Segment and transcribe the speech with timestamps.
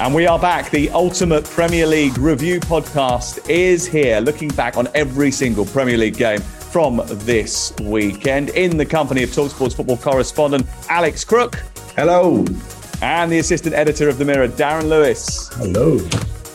[0.00, 0.70] And we are back.
[0.70, 6.16] The Ultimate Premier League Review Podcast is here, looking back on every single Premier League
[6.16, 11.56] game from this weekend in the company of Talksport's football correspondent Alex Crook.
[11.96, 12.46] Hello.
[13.02, 15.50] And the assistant editor of The Mirror, Darren Lewis.
[15.56, 15.98] Hello.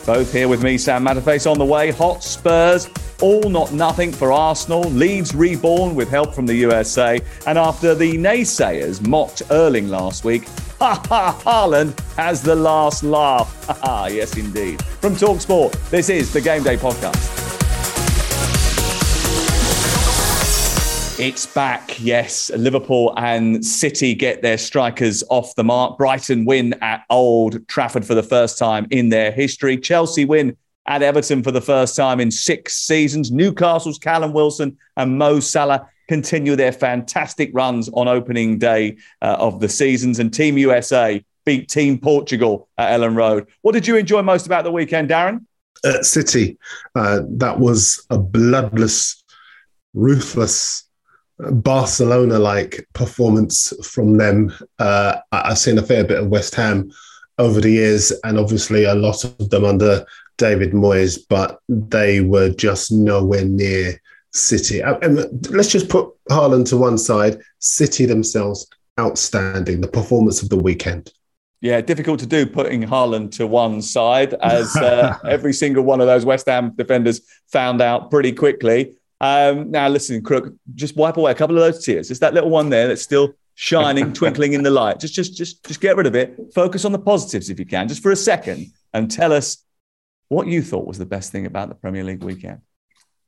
[0.04, 1.92] Both here with me, Sam Matterface, on the way.
[1.92, 2.90] Hot Spurs,
[3.20, 4.82] all not nothing for Arsenal.
[4.90, 7.20] Leeds reborn with help from the USA.
[7.46, 10.48] And after the naysayers mocked Erling last week,
[10.80, 11.40] Ha ha!
[11.42, 13.64] Haaland has the last laugh.
[13.66, 14.06] Ha ha!
[14.08, 14.84] Yes, indeed.
[14.84, 17.16] From Talksport, this is the Game Day Podcast.
[21.18, 22.50] It's back, yes.
[22.50, 25.96] Liverpool and City get their strikers off the mark.
[25.96, 29.78] Brighton win at Old Trafford for the first time in their history.
[29.78, 30.54] Chelsea win
[30.86, 33.32] at Everton for the first time in six seasons.
[33.32, 39.60] Newcastle's Callum Wilson and Mo Salah continue their fantastic runs on opening day uh, of
[39.60, 40.18] the seasons.
[40.18, 43.46] And Team USA beat Team Portugal at Elland Road.
[43.62, 45.44] What did you enjoy most about the weekend, Darren?
[45.84, 46.58] At City,
[46.94, 49.22] uh, that was a bloodless,
[49.94, 50.84] ruthless,
[51.38, 54.52] Barcelona like performance from them.
[54.78, 56.90] Uh, I've seen a fair bit of West Ham
[57.38, 60.06] over the years, and obviously a lot of them under
[60.38, 64.00] David Moyes, but they were just nowhere near
[64.36, 64.82] City.
[64.82, 67.40] Uh, and let's just put Haaland to one side.
[67.58, 68.66] City themselves,
[69.00, 69.80] outstanding.
[69.80, 71.12] The performance of the weekend.
[71.60, 76.06] Yeah, difficult to do putting Haaland to one side, as uh, every single one of
[76.06, 78.94] those West Ham defenders found out pretty quickly.
[79.20, 82.08] Um, now, listen, Crook, just wipe away a couple of those tears.
[82.08, 85.00] Just that little one there that's still shining, twinkling in the light.
[85.00, 86.36] Just, just, just, just get rid of it.
[86.54, 89.64] Focus on the positives if you can, just for a second, and tell us
[90.28, 92.60] what you thought was the best thing about the Premier League weekend.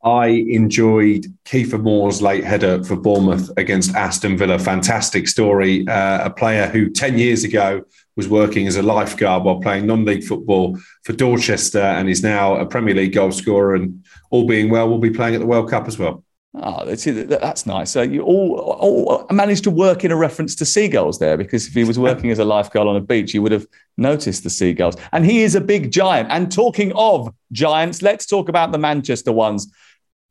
[0.04, 4.58] I enjoyed Kiefer Moore's late header for Bournemouth against Aston Villa.
[4.58, 5.86] Fantastic story.
[5.88, 7.82] Uh, a player who 10 years ago
[8.14, 12.56] was working as a lifeguard while playing non league football for Dorchester and is now
[12.56, 13.74] a Premier League goal scorer.
[13.74, 16.22] And all being well, will be playing at the World Cup as well.
[16.54, 17.90] Oh, that's, that's nice.
[17.90, 21.74] So you all, all, managed to work in a reference to seagulls there, because if
[21.74, 23.66] he was working as a lifeguard on a beach, you would have
[23.96, 24.96] noticed the seagulls.
[25.12, 26.30] And he is a big giant.
[26.30, 29.70] And talking of giants, let's talk about the Manchester ones.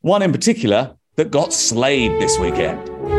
[0.08, 3.17] One in particular that got slayed this weekend.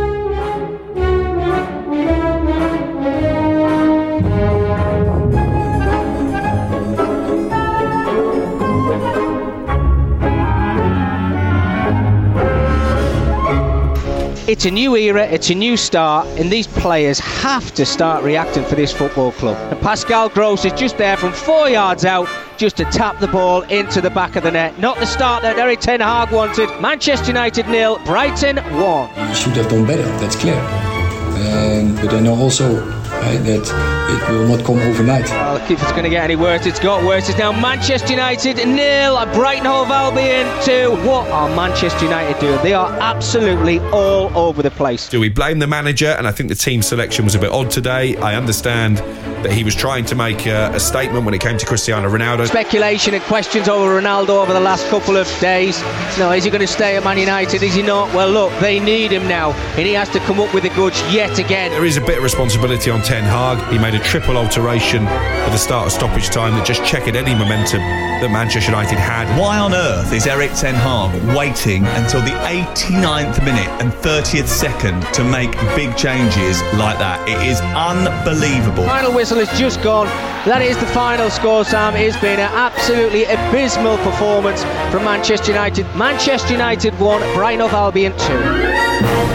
[14.48, 18.64] It's a new era, it's a new start, and these players have to start reacting
[18.64, 19.58] for this football club.
[19.70, 22.26] And Pascal Gross is just there from four yards out,
[22.56, 24.78] just to tap the ball into the back of the net.
[24.78, 26.70] Not the start that Erik Ten Hag wanted.
[26.80, 29.10] Manchester United nil, Brighton one.
[29.28, 30.54] You should have done better, that's clear.
[30.54, 35.28] And, but I know also right, that it will not come overnight.
[35.28, 37.28] Well, if it's going to get any worse, it's got worse.
[37.28, 40.90] It's now Manchester United nil, at Brighton Hove Albion two.
[41.06, 42.60] What are Manchester United doing?
[42.62, 45.08] They are absolutely all over the place.
[45.08, 46.08] Do we blame the manager?
[46.08, 48.16] And I think the team selection was a bit odd today.
[48.16, 48.98] I understand
[49.44, 52.48] that he was trying to make a, a statement when it came to Cristiano Ronaldo.
[52.48, 55.80] Speculation and questions over Ronaldo over the last couple of days.
[56.18, 57.62] No, is he going to stay at Man United?
[57.62, 58.12] Is he not?
[58.14, 61.00] Well, look, they need him now, and he has to come up with the goods
[61.12, 61.70] yet again.
[61.70, 63.58] There is a bit of responsibility on Ten Hag.
[63.72, 67.34] He made a triple alteration at the start of stoppage time that just checked any
[67.34, 69.26] momentum that Manchester United had.
[69.38, 75.02] Why on earth is Erik Ten Hag waiting until the 89th minute and 30th second
[75.14, 77.22] to make big changes like that?
[77.28, 78.84] It is unbelievable.
[78.84, 80.06] Final whistle has just gone.
[80.44, 81.94] That is the final score, Sam.
[81.96, 84.62] It's been an absolutely abysmal performance
[84.92, 85.86] from Manchester United.
[85.94, 89.27] Manchester United won, Brighton of Albion 2.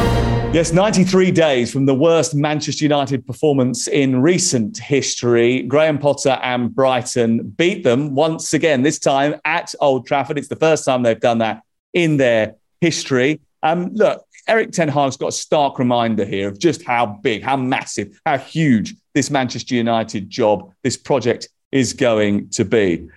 [0.54, 5.64] Yes, 93 days from the worst Manchester United performance in recent history.
[5.64, 10.38] Graham Potter and Brighton beat them once again, this time at Old Trafford.
[10.38, 11.64] It's the first time they've done that
[11.94, 13.42] in their history.
[13.64, 17.58] Um, look, Erik Ten Hag's got a stark reminder here of just how big, how
[17.58, 23.08] massive, how huge this Manchester United job, this project is going to be.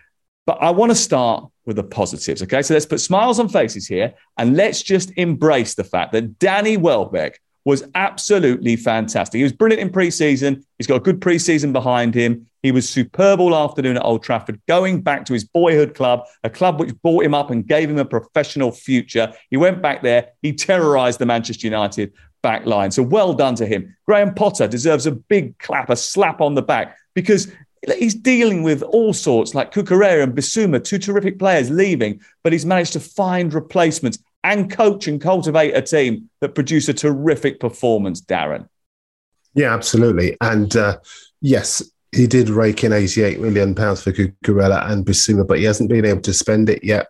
[0.46, 2.42] But I want to start with the positives.
[2.42, 6.38] Okay, so let's put smiles on faces here and let's just embrace the fact that
[6.38, 9.38] Danny Welbeck was absolutely fantastic.
[9.38, 10.64] He was brilliant in pre-season.
[10.78, 12.46] He's got a good pre-season behind him.
[12.62, 16.50] He was superb all afternoon at Old Trafford, going back to his boyhood club, a
[16.50, 19.32] club which brought him up and gave him a professional future.
[19.50, 20.28] He went back there.
[20.42, 22.92] He terrorised the Manchester United back line.
[22.92, 23.96] So well done to him.
[24.06, 27.50] Graham Potter deserves a big clap, a slap on the back, because
[27.98, 32.66] he's dealing with all sorts like Cucurella and Bissouma, two terrific players leaving, but he's
[32.66, 38.20] managed to find replacements and coach and cultivate a team that produce a terrific performance,
[38.20, 38.68] Darren.
[39.54, 40.36] Yeah, absolutely.
[40.40, 40.98] And uh,
[41.40, 41.82] yes,
[42.12, 46.04] he did rake in 88 million pounds for Cucurella and Bissouma, but he hasn't been
[46.04, 47.08] able to spend it yet.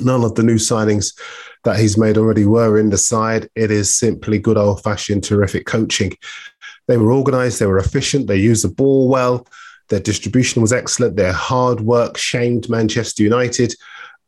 [0.00, 1.18] None of the new signings
[1.64, 3.48] that he's made already were in the side.
[3.54, 6.12] It is simply good old fashioned terrific coaching.
[6.88, 9.46] They were organised, they were efficient, they used the ball well.
[9.90, 11.16] Their distribution was excellent.
[11.16, 13.74] Their hard work shamed Manchester United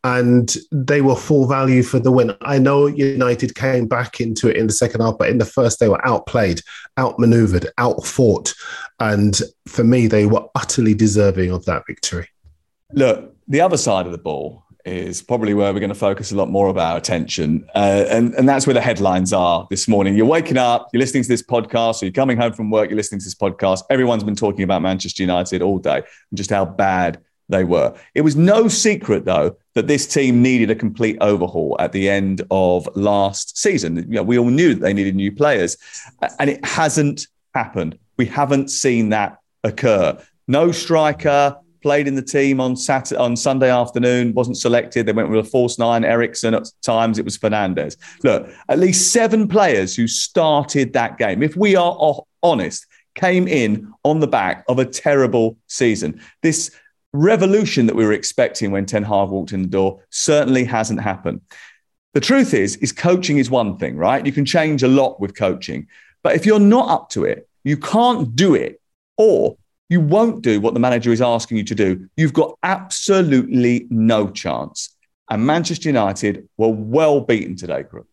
[0.04, 2.34] and they were full value for the win.
[2.40, 5.78] I know United came back into it in the second half, but in the first,
[5.78, 6.60] they were outplayed,
[6.98, 8.52] outmaneuvered, outfought.
[8.98, 12.28] And for me, they were utterly deserving of that victory.
[12.92, 16.36] Look, the other side of the ball is probably where we're going to focus a
[16.36, 17.68] lot more of our attention.
[17.74, 20.16] Uh, and, and that's where the headlines are this morning.
[20.16, 22.96] You're waking up, you're listening to this podcast, or you're coming home from work, you're
[22.96, 23.82] listening to this podcast.
[23.90, 27.94] Everyone's been talking about Manchester United all day and just how bad they were.
[28.14, 32.42] It was no secret, though, that this team needed a complete overhaul at the end
[32.50, 33.96] of last season.
[33.96, 35.76] You know, we all knew that they needed new players,
[36.38, 37.98] and it hasn't happened.
[38.16, 40.18] We haven't seen that occur.
[40.48, 45.06] No striker, played in the team on Saturday, on Sunday afternoon, wasn't selected.
[45.06, 46.54] They went with a false nine, Eriksen.
[46.54, 47.96] At times it was Fernandes.
[48.22, 53.92] Look, at least seven players who started that game, if we are honest, came in
[54.04, 56.20] on the back of a terrible season.
[56.42, 56.70] This
[57.12, 61.42] revolution that we were expecting when Ten Hag walked in the door certainly hasn't happened.
[62.14, 64.24] The truth is, is coaching is one thing, right?
[64.24, 65.88] You can change a lot with coaching,
[66.22, 68.80] but if you're not up to it, you can't do it,
[69.16, 69.56] or
[69.92, 74.30] you won't do what the manager is asking you to do, you've got absolutely no
[74.30, 74.96] chance.
[75.28, 78.06] And Manchester United were well beaten today, Crook.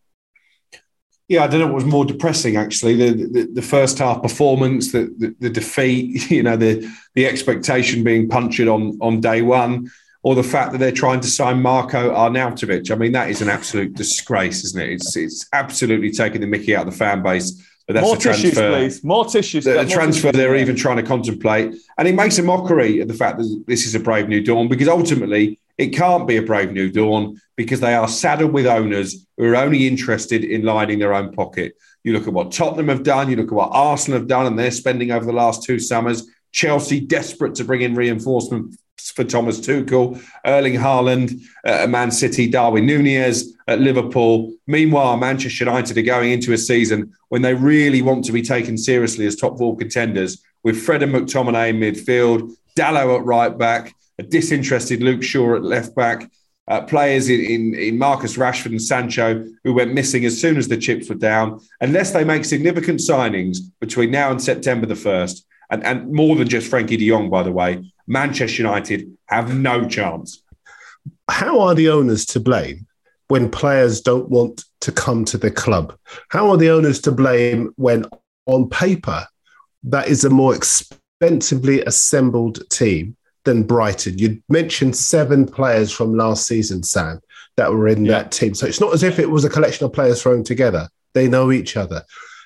[1.30, 2.96] Yeah, I don't know what was more depressing actually.
[2.96, 6.86] The the, the first half performance, the, the, the defeat, you know, the
[7.16, 9.90] the expectation being punctured on on day one,
[10.22, 12.92] or the fact that they're trying to sign Marko Arnautovic.
[12.92, 14.90] I mean, that is an absolute disgrace, isn't it?
[14.90, 18.18] It's it's absolutely taking the Mickey out of the fan base more.
[18.18, 19.04] Tissues, please.
[19.04, 19.64] More tissues.
[19.66, 20.38] The, the transfer tissues.
[20.38, 21.74] they're even trying to contemplate.
[21.98, 24.68] And it makes a mockery of the fact that this is a brave new dawn
[24.68, 29.26] because ultimately it can't be a brave new dawn because they are saddled with owners
[29.38, 31.76] who are only interested in lining their own pocket.
[32.04, 34.58] You look at what Tottenham have done, you look at what Arsenal have done, and
[34.58, 36.28] they're spending over the last two summers.
[36.52, 38.76] Chelsea desperate to bring in reinforcement
[39.20, 44.54] for Thomas Tuchel, Erling Haaland at Man City, Darwin Nunez at Liverpool.
[44.66, 48.78] Meanwhile, Manchester United are going into a season when they really want to be taken
[48.78, 53.94] seriously as top four contenders with Fred and McTominay in midfield, Dalot at right back,
[54.20, 56.32] a disinterested Luke Shaw at left back,
[56.70, 60.70] uh, players in, in, in, Marcus Rashford and Sancho who went missing as soon as
[60.70, 61.60] the chips were down.
[61.82, 66.48] Unless they make significant signings between now and September the 1st, and, and more than
[66.48, 70.44] just Frenkie de Jong, by the way, Manchester United have no chance.
[71.30, 72.88] How are the owners to blame
[73.28, 75.96] when players don't want to come to the club?
[76.30, 78.06] How are the owners to blame when,
[78.48, 79.28] on paper,
[79.84, 84.18] that is a more expensively assembled team than Brighton?
[84.18, 87.22] You mentioned seven players from last season, Sam,
[87.58, 88.24] that were in yeah.
[88.24, 88.56] that team.
[88.56, 90.90] So it's not as if it was a collection of players thrown together.
[91.14, 92.04] They know each other.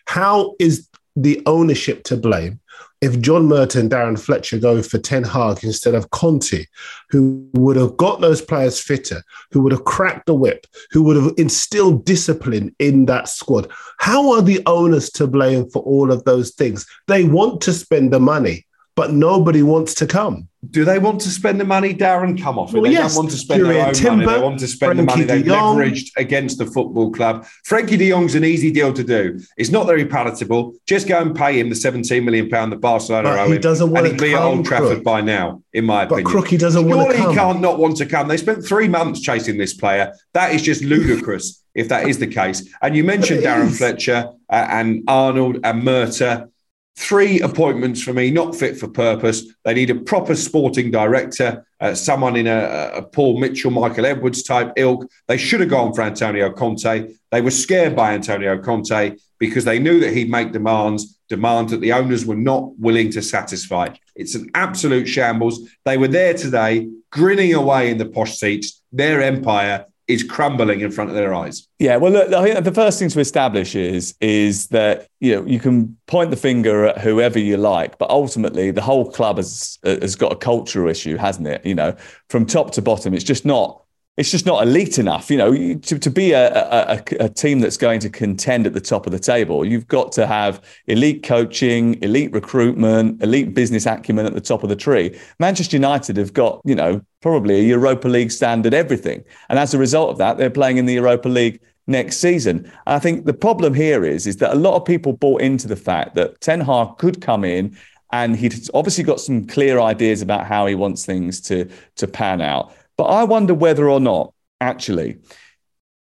[0.08, 2.60] How is the ownership to blame
[3.04, 6.66] if John Murtough, Darren Fletcher go for Ten Hag instead of Conte,
[7.10, 11.18] who would have got those players fitter, who would have cracked the whip, who would
[11.18, 16.24] have instilled discipline in that squad, how are the owners to blame for all of
[16.24, 16.86] those things?
[17.08, 18.66] They want to spend the money.
[18.96, 20.50] But nobody wants to come.
[20.70, 22.42] Do they want to spend the money, Darren?
[22.42, 22.74] Come off it.
[22.74, 23.14] Well, they yes.
[23.14, 24.38] don't want to spend their own Timber, money.
[24.38, 27.46] They want to spend the money they've leveraged against the football club.
[27.68, 29.40] Frenkie de Jong's an easy deal to do.
[29.58, 30.76] It's not very palatable.
[30.86, 33.88] Just go and pay him the 17 million pound that Barcelona But owe he doesn't
[33.88, 35.04] and wanna he'd be at Old Trafford Crook.
[35.04, 36.24] by now, in my opinion.
[36.24, 36.32] But.
[36.32, 37.30] Crookie doesn't want to come.
[37.30, 38.28] he can't not want to come.
[38.28, 40.14] They spent three months chasing this player.
[40.34, 42.70] That is just ludicrous if that is the case.
[42.82, 43.78] And you mentioned Darren is.
[43.78, 46.50] Fletcher uh, and Arnold and Murtough.
[46.96, 49.44] Three appointments for me, not fit for purpose.
[49.66, 54.44] They need a proper sporting director, uh, someone in a, a Paul Mitchell, Michael Edwards
[54.44, 55.10] type ilk.
[55.28, 57.16] They should have gone for Antonio Conte.
[57.32, 61.82] They were scared by Antonio Conte because they knew that he'd make demands, demands that
[61.82, 63.90] the owners were not willing to satisfy.
[64.16, 65.68] It's an absolute shambles.
[65.86, 68.82] They were there today, grinning away in the posh seats.
[68.92, 71.68] Their empire is crumbling in front of their eyes.
[71.80, 75.46] Yeah, well, look, I think the first thing to establish is is that you know
[75.46, 79.78] you can point the finger at whoever you like, but ultimately the whole club has
[79.84, 81.66] has got a cultural issue, hasn't it?
[81.66, 81.96] You know,
[82.30, 83.83] from top to bottom, it's just not
[84.16, 85.32] it's just not elite enough.
[85.32, 88.82] You know, to, to be a, a, a, team that's going to contend at the
[88.82, 94.26] top of the table, you've got to have elite coaching, elite recruitment, elite business acumen
[94.26, 95.20] at the top of the tree.
[95.40, 99.24] Manchester United have got, you know, probably a Europa League standard everything.
[99.50, 102.72] And as a result of that, they're playing in the Europa League next season.
[102.86, 105.76] I think the problem here is, is that a lot of people bought into the
[105.76, 107.76] fact that Ten Hag could come in
[108.12, 112.42] and he'd obviously got some clear ideas about how he wants things to, to pan
[112.42, 112.72] out.
[112.98, 115.18] But I wonder whether or not, actually,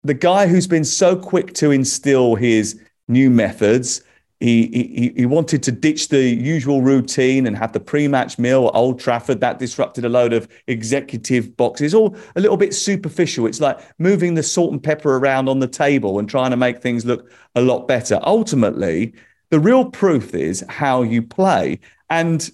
[0.04, 4.02] the guy who's been so quick to instill his new methods,
[4.40, 8.78] he, he, he wanted to ditch the usual routine and have the pre-match meal at
[8.78, 9.42] Old Trafford.
[9.42, 13.48] That disrupted a load of executive boxes, all a little bit superficial.
[13.48, 16.82] It's like moving the salt and pepper around on the table and trying to make
[16.82, 18.20] things look a lot better.
[18.24, 19.14] Ultimately,
[19.50, 21.80] the real proof is how you play.
[22.10, 22.50] And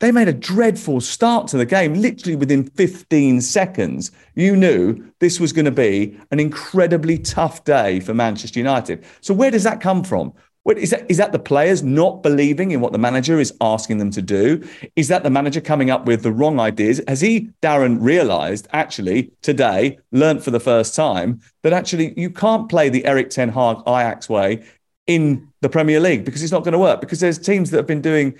[0.00, 1.94] they made a dreadful start to the game.
[1.94, 8.00] Literally within 15 seconds, you knew this was going to be an incredibly tough day
[8.00, 9.04] for Manchester United.
[9.20, 10.32] So, where does that come from?
[10.66, 14.10] Is, that, is that the players not believing in what the manager is asking them
[14.12, 14.66] to do?
[14.96, 17.02] Is that the manager coming up with the wrong ideas?
[17.06, 22.70] Has he, Darren, realised actually today, learnt for the first time that actually you can't
[22.70, 24.64] play the Erik Ten Hag Ajax way
[25.06, 26.98] in the Premier League because it's not going to work?
[27.00, 28.34] Because there's teams that have been doing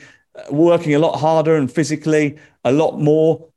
[0.51, 3.49] working a lot harder and physically a lot more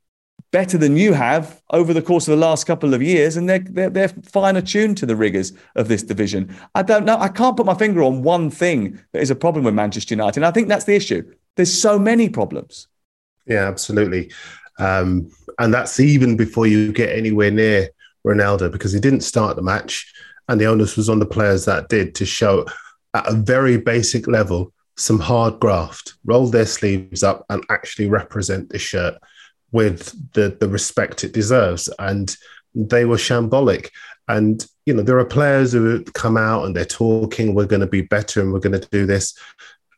[0.50, 3.58] better than you have over the course of the last couple of years, and they're
[3.58, 6.54] they're, they're fine attuned to the rigors of this division.
[6.74, 7.18] I don't know.
[7.18, 10.38] I can't put my finger on one thing that is a problem with Manchester United.
[10.38, 11.30] And I think that's the issue.
[11.56, 12.88] There's so many problems.
[13.46, 14.30] Yeah, absolutely.
[14.78, 17.90] Um, and that's even before you get anywhere near
[18.26, 20.12] Ronaldo because he didn't start the match,
[20.48, 22.66] and the onus was on the players that did to show
[23.14, 28.68] at a very basic level some hard graft, roll their sleeves up, and actually represent
[28.68, 29.14] the shirt
[29.70, 31.88] with the the respect it deserves.
[31.98, 32.34] And
[32.74, 33.90] they were shambolic.
[34.28, 37.86] And you know, there are players who come out and they're talking, we're going to
[37.86, 39.34] be better and we're going to do this.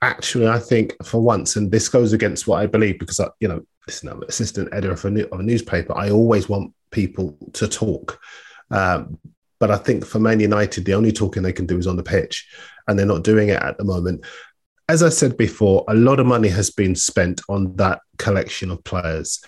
[0.03, 3.49] Actually, I think for once, and this goes against what I believe because I, you
[3.49, 5.97] know, listen, I'm an assistant editor of a, new, of a newspaper.
[5.97, 8.21] I always want people to talk.
[8.71, 9.19] Um,
[9.59, 12.03] but I think for Man United, the only talking they can do is on the
[12.03, 12.49] pitch,
[12.89, 14.25] and they're not doing it at the moment.
[14.91, 18.83] As I said before, a lot of money has been spent on that collection of
[18.83, 19.41] players,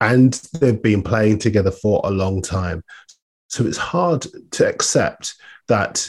[0.00, 2.84] and they've been playing together for a long time.
[3.48, 5.34] So it's hard to accept
[5.66, 6.08] that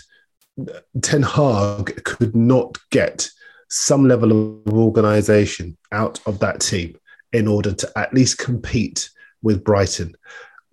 [1.01, 3.27] Ten Hag could not get
[3.69, 6.95] some level of organization out of that team
[7.33, 9.09] in order to at least compete
[9.41, 10.13] with Brighton.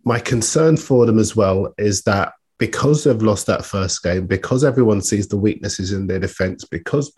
[0.05, 4.65] My concern for them as well is that because they've lost that first game, because
[4.65, 7.11] everyone sees the weaknesses in their defense, because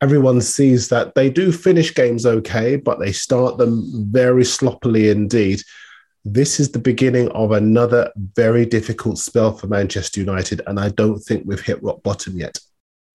[0.00, 5.62] everyone sees that they do finish games okay, but they start them very sloppily indeed.
[6.24, 11.20] This is the beginning of another very difficult spell for Manchester United, and I don't
[11.20, 12.58] think we've hit rock bottom yet.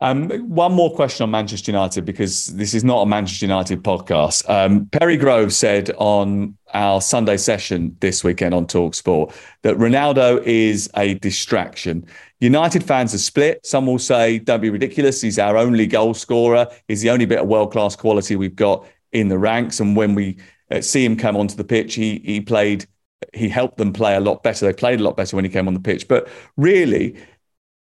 [0.02, 4.50] Um, one more question on Manchester United because this is not a Manchester United podcast.
[4.50, 10.42] Um, Perry Groves said on our Sunday session this weekend on Talk Sport that Ronaldo
[10.44, 12.08] is a distraction.
[12.42, 13.66] United fans are split.
[13.66, 15.22] Some will say, "Don't be ridiculous.
[15.22, 16.68] He's our only goal scorer.
[16.88, 20.16] He's the only bit of world class quality we've got in the ranks." And when
[20.16, 20.38] we
[20.70, 22.86] uh, see him come onto the pitch, he he played.
[23.34, 24.66] He helped them play a lot better.
[24.66, 26.08] They played a lot better when he came on the pitch.
[26.08, 27.16] But really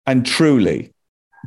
[0.06, 0.92] and truly,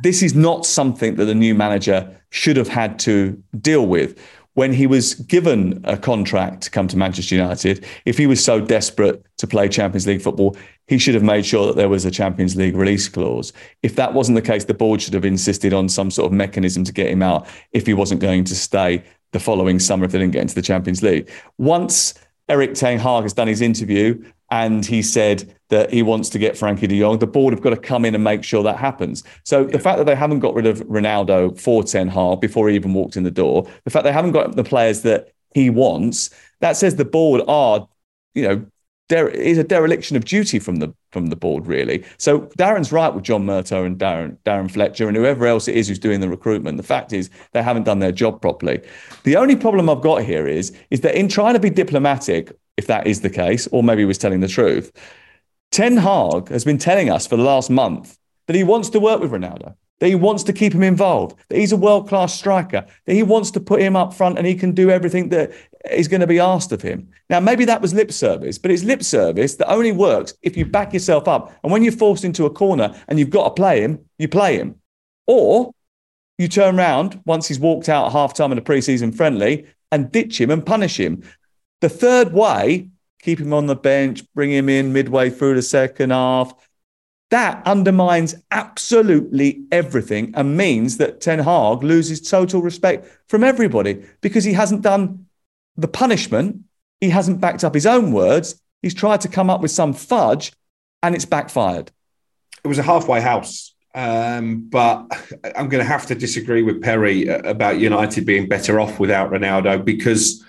[0.02, 4.18] this is not something that the new manager should have had to deal with.
[4.54, 8.60] When he was given a contract to come to Manchester United, if he was so
[8.60, 10.56] desperate to play Champions League football,
[10.86, 13.52] he should have made sure that there was a Champions League release clause.
[13.82, 16.84] If that wasn't the case, the board should have insisted on some sort of mechanism
[16.84, 20.18] to get him out if he wasn't going to stay the following summer if they
[20.18, 21.28] didn't get into the Champions League.
[21.58, 22.14] Once
[22.48, 26.54] Erik Ten Hag has done his interview and he said that he wants to get
[26.54, 29.24] Frenkie de Jong, the board have got to come in and make sure that happens.
[29.44, 32.76] So the fact that they haven't got rid of Ronaldo for Ten Hag before he
[32.76, 36.30] even walked in the door, the fact they haven't got the players that he wants,
[36.60, 37.88] that says the board are,
[38.34, 38.66] you know,
[39.08, 42.04] there is a dereliction of duty from the from the board, really.
[42.16, 45.88] So Darren's right with John Murtough and Darren Darren Fletcher and whoever else it is
[45.88, 46.78] who's doing the recruitment.
[46.78, 48.80] The fact is they haven't done their job properly.
[49.24, 52.86] The only problem I've got here is is that in trying to be diplomatic, if
[52.86, 54.92] that is the case, or maybe he was telling the truth,
[55.70, 59.20] Ten Hag has been telling us for the last month that he wants to work
[59.20, 62.84] with Ronaldo that he wants to keep him involved, that he's a world class striker,
[63.06, 65.52] that he wants to put him up front and he can do everything that
[65.90, 67.08] is going to be asked of him.
[67.30, 70.66] Now, maybe that was lip service, but it's lip service that only works if you
[70.66, 71.54] back yourself up.
[71.62, 74.58] And when you're forced into a corner and you've got to play him, you play
[74.58, 74.76] him.
[75.26, 75.72] Or
[76.38, 80.10] you turn around once he's walked out at half time in a preseason friendly and
[80.10, 81.22] ditch him and punish him.
[81.84, 82.88] The third way,
[83.20, 86.54] keep him on the bench, bring him in midway through the second half,
[87.28, 94.44] that undermines absolutely everything and means that Ten Hag loses total respect from everybody because
[94.44, 95.26] he hasn't done
[95.76, 96.62] the punishment.
[97.02, 98.58] He hasn't backed up his own words.
[98.80, 100.54] He's tried to come up with some fudge
[101.02, 101.90] and it's backfired.
[102.64, 103.74] It was a halfway house.
[103.94, 105.04] Um, but
[105.54, 109.84] I'm going to have to disagree with Perry about United being better off without Ronaldo
[109.84, 110.42] because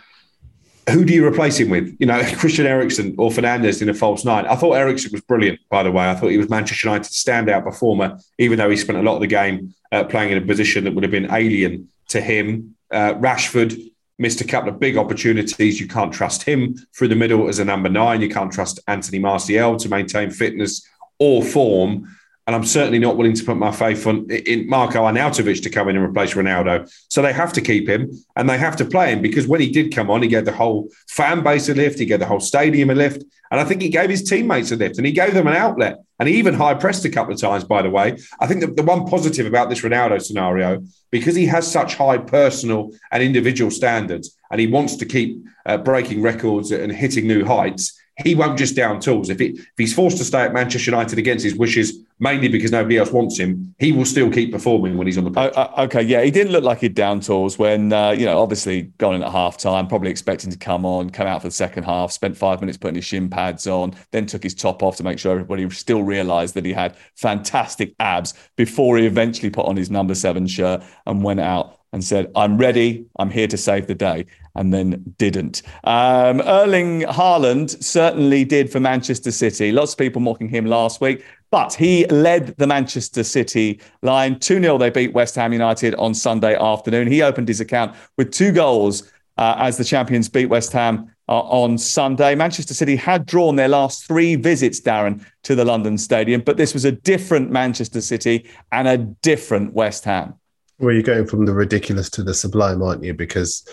[0.90, 1.96] who do you replace him with?
[2.00, 4.46] You know, Christian Eriksen or Fernandes in a false nine.
[4.46, 6.10] I thought Eriksen was brilliant, by the way.
[6.10, 9.22] I thought he was Manchester United's standout performer, even though he spent a lot of
[9.22, 12.76] the game uh, playing in a position that would have been alien to him.
[12.92, 13.80] Uh, Rashford
[14.20, 15.80] missed a couple of big opportunities.
[15.80, 18.22] You can't trust him through the middle as a number nine.
[18.22, 20.88] You can't trust Anthony Martial to maintain fitness
[21.20, 22.16] or form.
[22.48, 25.90] And I'm certainly not willing to put my faith on in Marko Arnautovic to come
[25.90, 26.92] in and replace Ronaldo.
[27.10, 29.72] So they have to keep him and they have to play him because when he
[29.72, 32.40] did come on, he gave the whole fan base a lift, he gave the whole
[32.40, 33.24] stadium a lift.
[33.50, 36.00] And I think he gave his teammates a lift and he gave them an outlet.
[36.20, 38.18] And he even high pressed a couple of times, by the way.
[38.40, 42.20] I think the, the one positive about this Ronaldo scenario, because he has such high
[42.20, 47.44] personal and individual standards and he wants to keep uh, breaking records and hitting new
[47.44, 49.30] heights, he won't just down tools.
[49.30, 52.72] If, it, if he's forced to stay at Manchester United against his wishes, mainly because
[52.72, 55.54] nobody else wants him, he will still keep performing when he's on the pitch.
[55.56, 58.84] Uh, okay, yeah, he didn't look like he'd down tools when, uh, you know, obviously
[58.98, 61.84] gone in at half time, probably expecting to come on, come out for the second
[61.84, 65.04] half, spent five minutes putting his shin pads on, then took his top off to
[65.04, 69.76] make sure everybody still realised that he had fantastic abs before he eventually put on
[69.76, 73.88] his number seven shirt and went out and said, I'm ready, I'm here to save
[73.88, 74.26] the day
[74.56, 75.62] and then didn't.
[75.84, 79.72] Um, Erling Haaland certainly did for Manchester City.
[79.72, 84.40] Lots of people mocking him last week, but he led the Manchester City line.
[84.40, 87.08] 2 0, they beat West Ham United on Sunday afternoon.
[87.08, 91.40] He opened his account with two goals uh, as the champions beat West Ham uh,
[91.42, 92.36] on Sunday.
[92.36, 96.74] Manchester City had drawn their last three visits, Darren, to the London Stadium, but this
[96.74, 100.36] was a different Manchester City and a different West Ham.
[100.80, 103.14] Well, you're going from the ridiculous to the sublime, aren't you?
[103.14, 103.68] Because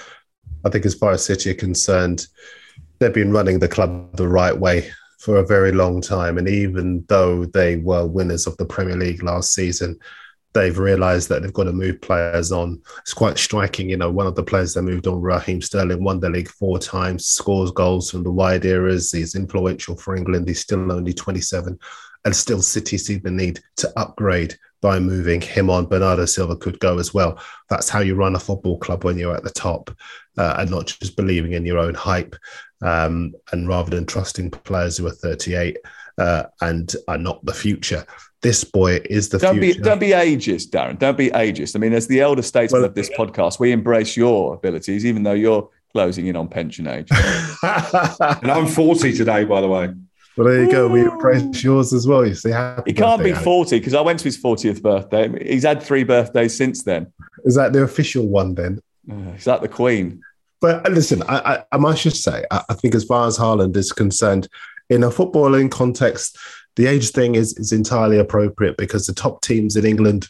[0.65, 2.27] I think, as far as City are concerned,
[2.99, 4.91] they've been running the club the right way
[5.23, 6.37] for a very long time.
[6.37, 9.97] And even though they were winners of the Premier League last season,
[10.53, 12.83] they've realised that they've got to move players on.
[12.99, 13.89] It's quite striking.
[13.89, 16.77] You know, one of the players they moved on, Raheem Sterling, won the league four
[16.81, 19.13] times, scores goals from the wide areas.
[19.13, 20.49] He's influential for England.
[20.49, 21.79] He's still only 27.
[22.25, 25.87] And still, City see the need to upgrade by moving him on.
[25.87, 27.41] Bernardo Silva could go as well.
[27.71, 29.97] That's how you run a football club when you're at the top
[30.37, 32.35] uh, and not just believing in your own hype.
[32.83, 35.79] Um, and rather than trusting players who are 38
[36.19, 38.05] uh, and are not the future,
[38.43, 39.79] this boy is the don't future.
[39.79, 40.99] Be, don't be ageist, Darren.
[40.99, 41.77] Don't be ageist.
[41.77, 45.23] I mean, as the elder statesman well, of this podcast, we embrace your abilities, even
[45.23, 47.09] though you're closing in on pension age.
[47.63, 49.95] and I'm 40 today, by the way.
[50.37, 50.89] Well, there you go.
[50.89, 52.27] We embrace yours as well.
[52.27, 52.53] You see,
[52.87, 55.53] he can't be 40 because I went to his 40th birthday.
[55.53, 57.13] He's had three birthdays since then.
[57.45, 58.81] Is that the official one then?
[59.11, 60.23] Uh, is that the Queen?
[60.63, 63.77] But uh, listen, I, I, must just say, I, I, think as far as Haaland
[63.77, 64.49] is concerned,
[64.89, 66.39] in a footballing context,
[66.77, 70.29] the age thing is, is entirely appropriate because the top teams in England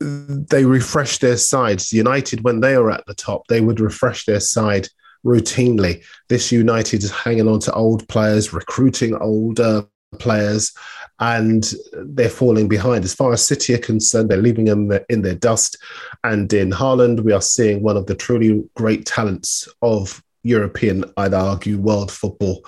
[0.00, 1.92] they refresh their sides.
[1.92, 4.88] United, when they are at the top, they would refresh their side
[5.24, 6.04] routinely.
[6.28, 9.86] This United is hanging on to old players, recruiting older
[10.18, 10.72] players,
[11.20, 13.04] and they're falling behind.
[13.04, 15.78] As far as City are concerned, they're leaving them in their dust.
[16.24, 21.34] And in Haaland, we are seeing one of the truly great talents of European, I'd
[21.34, 22.64] argue, world football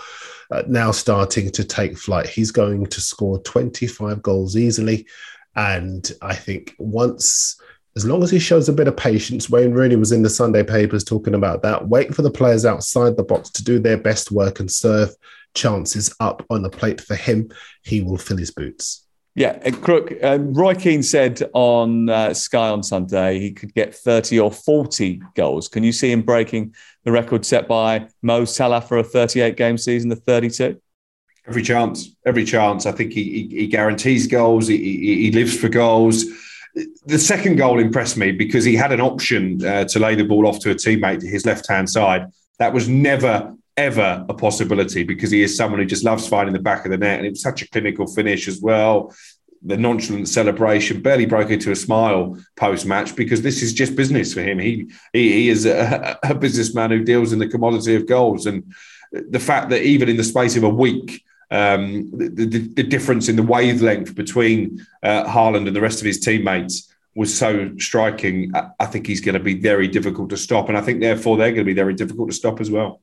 [0.50, 2.28] uh, now starting to take flight.
[2.28, 5.06] He's going to score 25 goals easily.
[5.54, 7.60] And I think once
[7.96, 10.62] as long as he shows a bit of patience, Wayne Rooney was in the Sunday
[10.62, 11.88] papers talking about that.
[11.88, 15.16] Wait for the players outside the box to do their best work and serve
[15.56, 17.50] chances up on the plate for him.
[17.82, 19.06] He will fill his boots.
[19.36, 20.14] Yeah, Crook.
[20.22, 25.20] Um, Roy Keane said on uh, Sky on Sunday he could get 30 or 40
[25.34, 25.68] goals.
[25.68, 29.76] Can you see him breaking the record set by Mo Salah for a 38 game
[29.76, 30.80] season, the 32?
[31.46, 32.86] Every chance, every chance.
[32.86, 34.68] I think he, he, he guarantees goals.
[34.68, 36.24] He, he, he, lives for goals.
[37.04, 40.46] The second goal impressed me because he had an option uh, to lay the ball
[40.46, 42.26] off to a teammate to his left hand side.
[42.58, 46.58] That was never ever a possibility because he is someone who just loves finding the
[46.58, 47.18] back of the net.
[47.18, 49.14] And it was such a clinical finish as well.
[49.62, 54.32] The nonchalant celebration barely broke into a smile post match because this is just business
[54.32, 54.58] for him.
[54.58, 58.72] He he, he is a, a, businessman who deals in the commodity of goals, and
[59.12, 63.28] the fact that even in the space of a week, um, the, the, the, difference
[63.28, 68.54] in the wavelength between uh, Haaland and the rest of his teammates was so striking.
[68.54, 71.36] I, I think he's going to be very difficult to stop, and I think therefore
[71.36, 73.00] they're going to be very difficult to stop as well.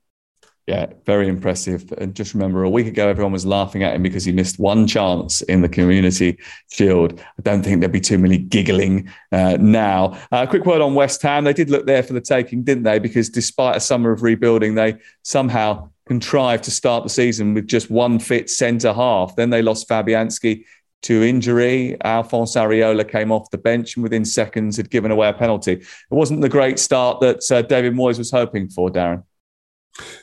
[0.66, 1.92] Yeah, very impressive.
[1.98, 4.86] And just remember, a week ago, everyone was laughing at him because he missed one
[4.86, 6.38] chance in the Community
[6.70, 7.20] Shield.
[7.20, 10.18] I don't think there'd be too many giggling uh, now.
[10.32, 11.44] A uh, quick word on West Ham.
[11.44, 12.98] They did look there for the taking, didn't they?
[12.98, 17.90] Because despite a summer of rebuilding, they somehow contrived to start the season with just
[17.90, 19.36] one fit centre half.
[19.36, 20.64] Then they lost Fabianski
[21.02, 21.98] to injury.
[22.02, 25.72] Alphonse Areola came off the bench and within seconds had given away a penalty.
[25.72, 29.24] It wasn't the great start that uh, David Moyes was hoping for, Darren.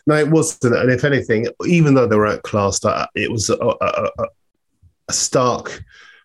[0.07, 0.75] No, it wasn't.
[0.75, 4.09] And if anything, even though they were outclassed, it was a, a,
[5.07, 5.83] a stark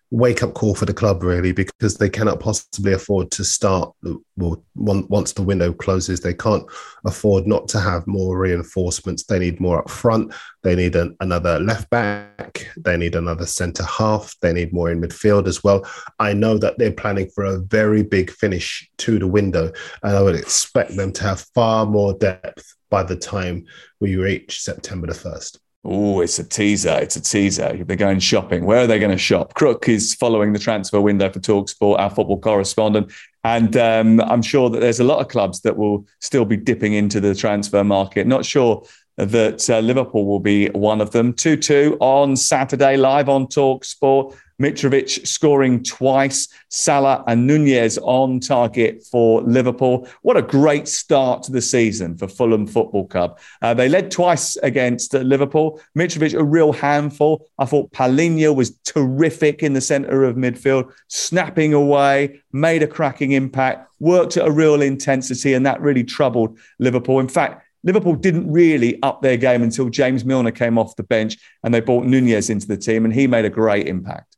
[0.09, 3.93] wake up call for the club, really, because they cannot possibly afford to start.
[4.37, 6.65] Well, once the window closes, they can't
[7.05, 9.23] afford not to have more reinforcements.
[9.25, 10.33] They need more up front.
[10.63, 12.67] They need an, another left back.
[12.77, 14.33] They need another centre half.
[14.41, 15.85] They need more in midfield as well.
[16.19, 20.21] I know that they're planning for a very big finish to the window, and I
[20.21, 23.65] would expect them to have far more depth by the time
[23.99, 25.59] we reach September the 1st.
[25.89, 26.97] Oh, it's a teaser.
[26.99, 27.83] It's a teaser.
[27.83, 28.65] They're going shopping.
[28.65, 29.53] Where are they going to shop?
[29.53, 33.11] Crook is following the transfer window for Talksport, our football correspondent.
[33.45, 36.93] And um, I'm sure that there's a lot of clubs that will still be dipping
[36.93, 38.27] into the transfer market.
[38.27, 38.83] Not sure
[39.15, 41.33] that uh, Liverpool will be one of them.
[41.33, 44.35] 2 2 on Saturday, live on Talksport.
[44.61, 50.07] Mitrovic scoring twice, Salah and Nunez on target for Liverpool.
[50.23, 53.39] What a great start to the season for Fulham Football Club.
[53.61, 55.79] Uh, they led twice against uh, Liverpool.
[55.95, 57.47] Mitrovic, a real handful.
[57.59, 63.33] I thought Palhinha was terrific in the centre of midfield, snapping away, made a cracking
[63.33, 67.19] impact, worked at a real intensity, and that really troubled Liverpool.
[67.19, 71.37] In fact, Liverpool didn't really up their game until James Milner came off the bench
[71.63, 74.36] and they brought Nunez into the team, and he made a great impact.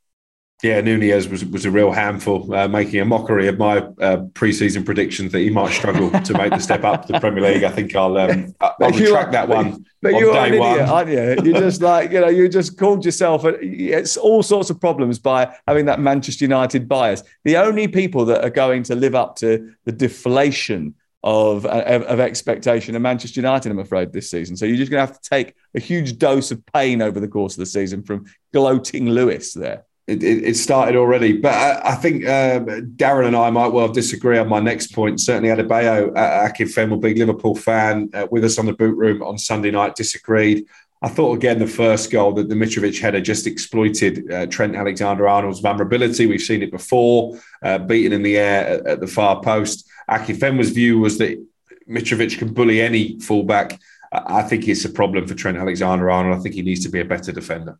[0.62, 4.84] Yeah, Nunez was was a real handful, uh, making a mockery of my uh, preseason
[4.84, 7.64] predictions that he might struggle to make the step up to the Premier League.
[7.64, 9.86] I think I'll um, I'll retract that one.
[10.02, 10.80] But you are an idiot, one.
[10.80, 11.38] aren't you?
[11.46, 13.46] You just like you know you just called yourself.
[13.46, 17.24] A, it's all sorts of problems by having that Manchester United bias.
[17.46, 22.20] The only people that are going to live up to the deflation of, of, of
[22.20, 24.58] expectation of Manchester United, I'm afraid, this season.
[24.58, 27.28] So you're just going to have to take a huge dose of pain over the
[27.28, 31.34] course of the season from gloating Lewis there it, it, started already.
[31.34, 32.60] But I, I think uh,
[32.96, 35.22] Darren and I might well disagree on my next point.
[35.22, 39.38] Certainly, Adebayo, uh, Akinfenwa, big Liverpool fan, uh, with us on the boot room on
[39.38, 40.66] Sunday night, disagreed.
[41.02, 45.62] I thought again the first goal that the Mitrovic header just exploited uh, Trent Alexander-Arnold's
[45.62, 46.26] vulnerability.
[46.26, 49.88] We've seen it before, uh, beaten in the air at, at the far post.
[50.10, 51.42] Akinfenwa's view was that
[51.90, 53.80] Mitrovic can bully any fullback.
[54.12, 56.38] I think it's a problem for Trent Alexander-Arnold.
[56.38, 57.80] I think he needs to be a better defender.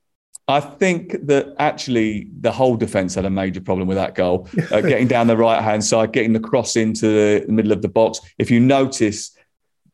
[0.50, 4.82] I think that actually the whole defence had a major problem with that goal, uh,
[4.92, 7.88] getting down the right hand side, getting the cross into the, the middle of the
[7.88, 8.20] box.
[8.40, 9.38] If you notice,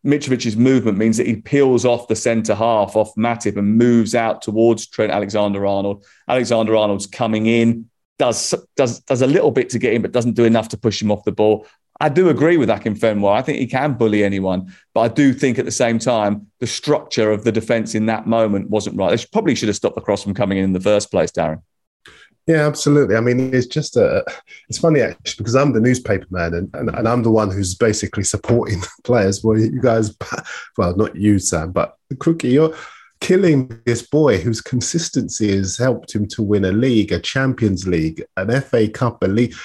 [0.06, 4.42] Mitrovic's movement means that he peels off the centre half, off Matip, and moves out
[4.42, 6.06] towards Trent Alexander Arnold.
[6.30, 10.36] Alexander Arnold's coming in, does, does, does a little bit to get in, but doesn't
[10.36, 11.68] do enough to push him off the ball.
[12.02, 13.32] I do agree with Akinfenwa.
[13.32, 16.68] I think he can bully anyone, but I do think at the same time the
[16.68, 19.18] structure of the defence in that moment wasn't right.
[19.18, 21.62] They probably should have stopped the cross from coming in in the first place, Darren.
[22.48, 23.16] Yeah, absolutely.
[23.16, 24.24] I mean, it's just a.
[24.70, 27.74] It's funny actually because I'm the newspaper man and, and, and I'm the one who's
[27.74, 29.44] basically supporting the players.
[29.44, 30.16] Well, you guys,
[30.78, 32.76] well, not you, Sam, but Crookie, you're
[33.20, 38.24] killing this boy whose consistency has helped him to win a league, a Champions League,
[38.38, 39.56] an FA Cup, a league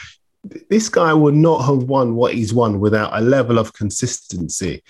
[0.42, 4.82] this guy would not have won what he's won without a level of consistency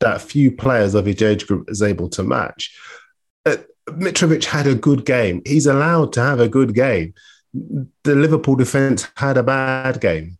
[0.00, 2.76] that few players of his age group is able to match.
[3.46, 5.42] Uh, Mitrovic had a good game.
[5.46, 7.14] He's allowed to have a good game.
[7.52, 10.38] The Liverpool defence had a bad game.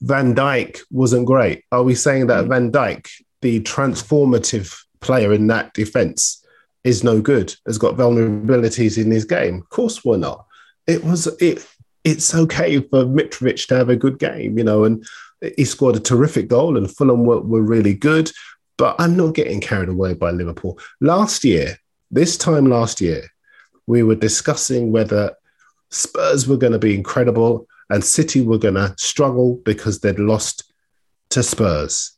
[0.00, 1.64] Van Dijk wasn't great.
[1.72, 2.48] Are we saying that mm.
[2.48, 3.08] Van Dijk,
[3.42, 6.44] the transformative player in that defense,
[6.84, 7.54] is no good?
[7.66, 9.56] Has got vulnerabilities in his game?
[9.56, 10.46] Of course, we're not.
[10.86, 11.66] It was it.
[12.04, 15.04] It's okay for Mitrovic to have a good game, you know, and
[15.56, 18.30] he scored a terrific goal, and Fulham were, were really good.
[18.76, 20.78] But I'm not getting carried away by Liverpool.
[21.00, 21.78] Last year,
[22.10, 23.24] this time last year,
[23.86, 25.34] we were discussing whether
[25.90, 30.72] Spurs were going to be incredible and City were going to struggle because they'd lost
[31.30, 32.17] to Spurs.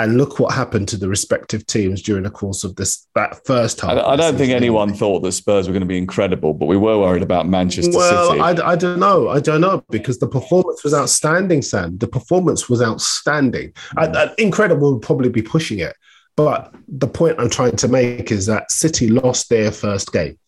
[0.00, 3.80] And look what happened to the respective teams during the course of this that first
[3.80, 3.90] half.
[3.90, 6.76] I, I don't think anyone thought that Spurs were going to be incredible, but we
[6.76, 8.40] were worried about Manchester well, City.
[8.40, 9.28] Well, I, I don't know.
[9.28, 11.98] I don't know because the performance was outstanding, Sam.
[11.98, 13.72] The performance was outstanding.
[13.72, 14.16] Mm.
[14.16, 15.96] I, I, incredible would probably be pushing it.
[16.38, 20.38] But the point I'm trying to make is that City lost their first game.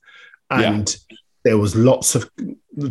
[0.49, 1.17] And yeah.
[1.43, 2.31] there was lots of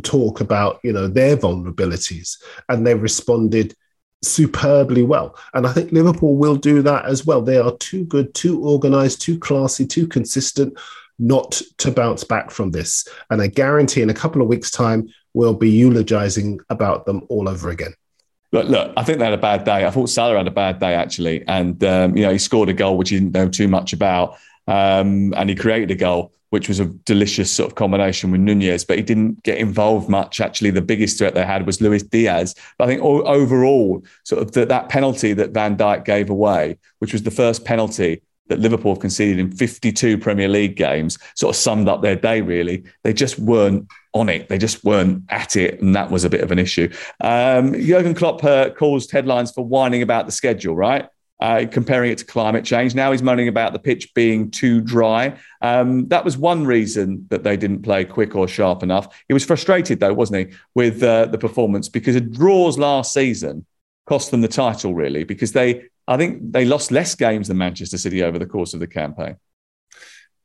[0.04, 2.36] talk about, you know, their vulnerabilities.
[2.68, 3.74] And they responded
[4.22, 5.38] superbly well.
[5.54, 7.42] And I think Liverpool will do that as well.
[7.42, 10.78] They are too good, too organized, too classy, too consistent
[11.20, 13.08] not to bounce back from this.
[13.30, 17.50] And I guarantee in a couple of weeks' time, we'll be eulogizing about them all
[17.50, 17.94] over again.
[18.52, 19.86] Look, look, I think they had a bad day.
[19.86, 22.74] I thought Salah had a bad day actually, and um, you know he scored a
[22.74, 26.68] goal which he didn't know too much about, um, and he created a goal which
[26.68, 30.42] was a delicious sort of combination with Nunez, but he didn't get involved much.
[30.42, 32.56] Actually, the biggest threat they had was Luis Diaz.
[32.78, 37.14] But I think overall, sort of the, that penalty that Van Dijk gave away, which
[37.14, 41.60] was the first penalty that Liverpool have conceded in 52 Premier League games, sort of
[41.60, 42.84] summed up their day, really.
[43.04, 44.50] They just weren't on it.
[44.50, 45.80] They just weren't at it.
[45.82, 46.92] And that was a bit of an issue.
[47.22, 51.08] Um, Jurgen Klopp uh, caused headlines for whining about the schedule, right?
[51.40, 52.96] Uh, comparing it to climate change.
[52.96, 55.38] Now he's moaning about the pitch being too dry.
[55.62, 59.24] Um, that was one reason that they didn't play quick or sharp enough.
[59.28, 63.66] He was frustrated, though, wasn't he, with uh, the performance because the draws last season
[64.06, 67.98] cost them the title, really, because they, I think they lost less games than Manchester
[67.98, 69.38] City over the course of the campaign.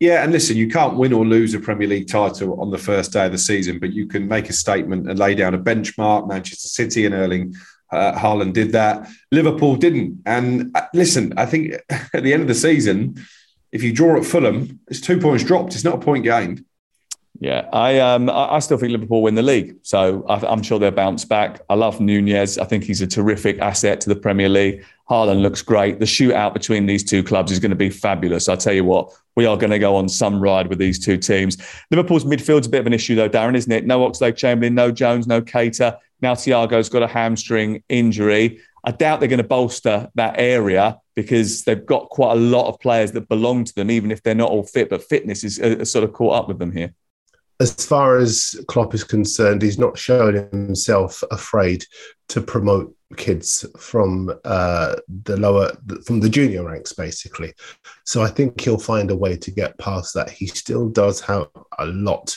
[0.00, 3.12] Yeah, and listen, you can't win or lose a Premier League title on the first
[3.12, 6.28] day of the season, but you can make a statement and lay down a benchmark.
[6.28, 7.54] Manchester City and Erling
[7.94, 9.09] uh, Haaland did that.
[9.30, 10.22] Liverpool didn't.
[10.26, 11.74] And uh, listen, I think
[12.14, 13.16] at the end of the season,
[13.72, 15.74] if you draw at Fulham, it's two points dropped.
[15.74, 16.64] It's not a point gained.
[17.40, 20.92] Yeah, I um I still think Liverpool win the league, so I, am sure they'll
[20.92, 21.61] bounce back.
[21.68, 22.59] I love Nunez.
[22.59, 24.85] I think he's a terrific asset to the Premier League.
[25.11, 25.98] Haaland looks great.
[25.98, 28.48] The shootout between these two clubs is going to be fabulous.
[28.48, 31.18] I tell you what, we are going to go on some ride with these two
[31.18, 31.59] teams.
[31.90, 33.85] Liverpool's midfield's a bit of an issue though, Darren, isn't it?
[33.85, 35.98] No Oxlade Chamberlain, no Jones, no Keita.
[36.20, 38.61] Now Thiago's got a hamstring injury.
[38.85, 42.81] I doubt they're going to bolster that area because they've got quite a lot of
[42.81, 44.90] players that belong to them, even if they're not all fit.
[44.90, 46.94] But fitness is uh, sort of caught up with them here
[47.61, 51.85] as far as Klopp is concerned, he's not showing himself afraid
[52.29, 55.70] to promote kids from uh, the lower,
[56.05, 57.53] from the junior ranks, basically.
[58.05, 60.31] So I think he'll find a way to get past that.
[60.31, 61.46] He still does have
[61.79, 62.37] a lot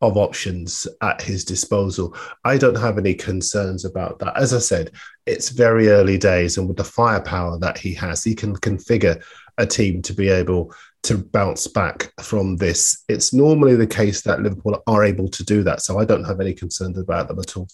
[0.00, 2.16] of options at his disposal.
[2.44, 4.36] I don't have any concerns about that.
[4.36, 4.92] As I said,
[5.26, 9.22] it's very early days, and with the firepower that he has, he can configure
[9.58, 13.04] a team to be able to bounce back from this.
[13.08, 15.82] It's normally the case that Liverpool are able to do that.
[15.82, 17.68] So I don't have any concerns about them at all.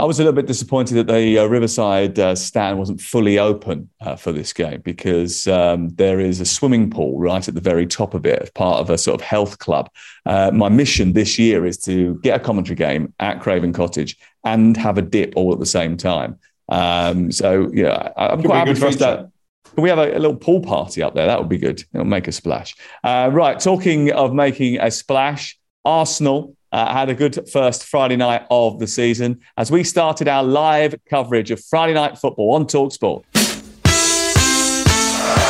[0.00, 3.90] I was a little bit disappointed that the uh, Riverside uh, stand wasn't fully open
[4.00, 7.86] uh, for this game because um, there is a swimming pool right at the very
[7.86, 9.90] top of it, as part of a sort of health club.
[10.24, 14.74] Uh, my mission this year is to get a commentary game at Craven Cottage and
[14.78, 16.38] have a dip all at the same time.
[16.70, 19.28] Um, so yeah, I'm Could quite happy for us that
[19.74, 21.26] can we have a, a, little pool party up there?
[21.26, 21.84] That would be good.
[21.92, 22.74] It'll make a splash.
[23.04, 23.60] Uh, right.
[23.60, 28.86] Talking of making a splash, Arsenal uh, had a good first Friday night of the
[28.86, 33.24] season as we started our live coverage of Friday night football on Talksport.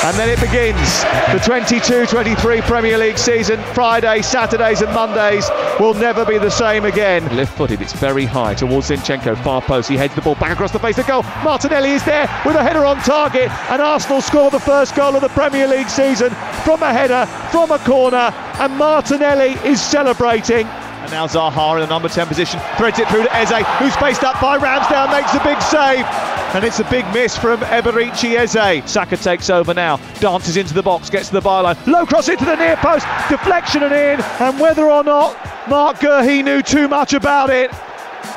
[0.03, 1.03] And then it begins.
[1.31, 3.63] The 22 23 Premier League season.
[3.75, 7.25] Friday, Saturdays, and Mondays will never be the same again.
[7.37, 9.91] Left footed, it's very high towards Zinchenko, far post.
[9.91, 11.23] He heads the ball back across the face of goal.
[11.45, 13.51] Martinelli is there with a header on target.
[13.71, 16.31] And Arsenal score the first goal of the Premier League season
[16.65, 18.33] from a header, from a corner.
[18.59, 20.67] And Martinelli is celebrating.
[21.11, 24.40] Now Zaha in the number 10 position, threads it through to Eze, who's spaced up
[24.40, 26.07] by Ramsdale, makes a big save.
[26.55, 28.88] And it's a big miss from Eberechi Eze.
[28.88, 32.44] Saka takes over now, dances into the box, gets to the byline, low cross into
[32.44, 34.20] the near post, deflection and in.
[34.40, 35.37] And whether or not
[35.68, 37.73] Marc Guehi knew too much about it,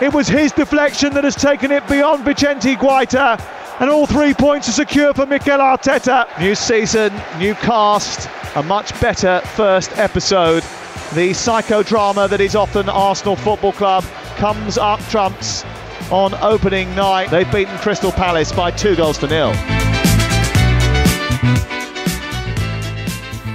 [0.01, 3.39] it was his deflection that has taken it beyond Vicente Guaita.
[3.81, 6.27] And all three points are secure for Mikel Arteta.
[6.39, 10.63] New season, new cast, a much better first episode
[11.13, 14.03] the psychodrama that is often Arsenal Football Club
[14.37, 15.63] comes up trumps
[16.11, 17.29] on opening night.
[17.29, 19.53] They've beaten Crystal Palace by two goals to nil.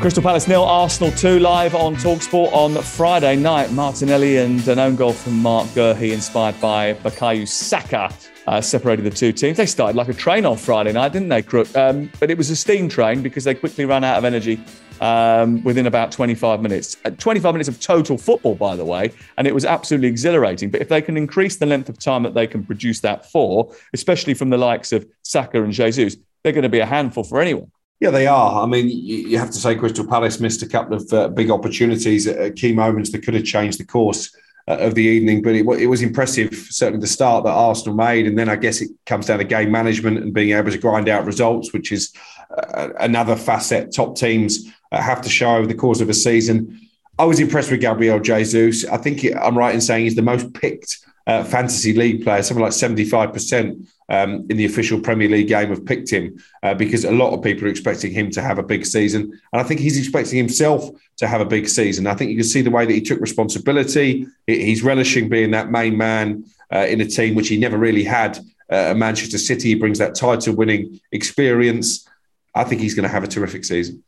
[0.00, 3.72] Crystal Palace nil, Arsenal 2 live on Talksport on Friday night.
[3.72, 8.14] Martinelli and an own goal from Marc Guehi, inspired by Bukayo Saka,
[8.46, 9.56] uh, separated the two teams.
[9.56, 11.76] They started like a train on Friday night, didn't they, Crook?
[11.76, 14.62] Um, but it was a steam train because they quickly ran out of energy
[15.00, 16.96] um, within about 25 minutes.
[17.04, 20.70] Uh, 25 minutes of total football, by the way, and it was absolutely exhilarating.
[20.70, 23.74] But if they can increase the length of time that they can produce that for,
[23.92, 27.40] especially from the likes of Saka and Jesus, they're going to be a handful for
[27.40, 27.70] anyone.
[28.00, 28.62] Yeah, they are.
[28.62, 32.28] I mean, you have to say Crystal Palace missed a couple of uh, big opportunities
[32.28, 34.32] at key moments that could have changed the course
[34.68, 35.42] uh, of the evening.
[35.42, 38.28] But it, it, was impressive, certainly the start that Arsenal made.
[38.28, 41.08] And then I guess it comes down to game management and being able to grind
[41.08, 42.12] out results, which is
[42.56, 46.80] uh, another facet top teams uh, have to show over the course of a season.
[47.18, 48.84] I was impressed with Gabriel Jesus.
[48.84, 52.62] I think I'm right in saying he's the most picked uh, fantasy league player, something
[52.62, 57.12] like 75% um, in the official Premier League game have picked him uh, because a
[57.12, 59.38] lot of people are expecting him to have a big season.
[59.52, 62.06] And I think he's expecting himself to have a big season.
[62.06, 64.26] I think you can see the way that he took responsibility.
[64.46, 68.38] He's relishing being that main man uh, in a team which he never really had
[68.70, 69.68] uh, Manchester City.
[69.68, 72.08] He brings that title winning experience.
[72.54, 74.02] I think he's going to have a terrific season.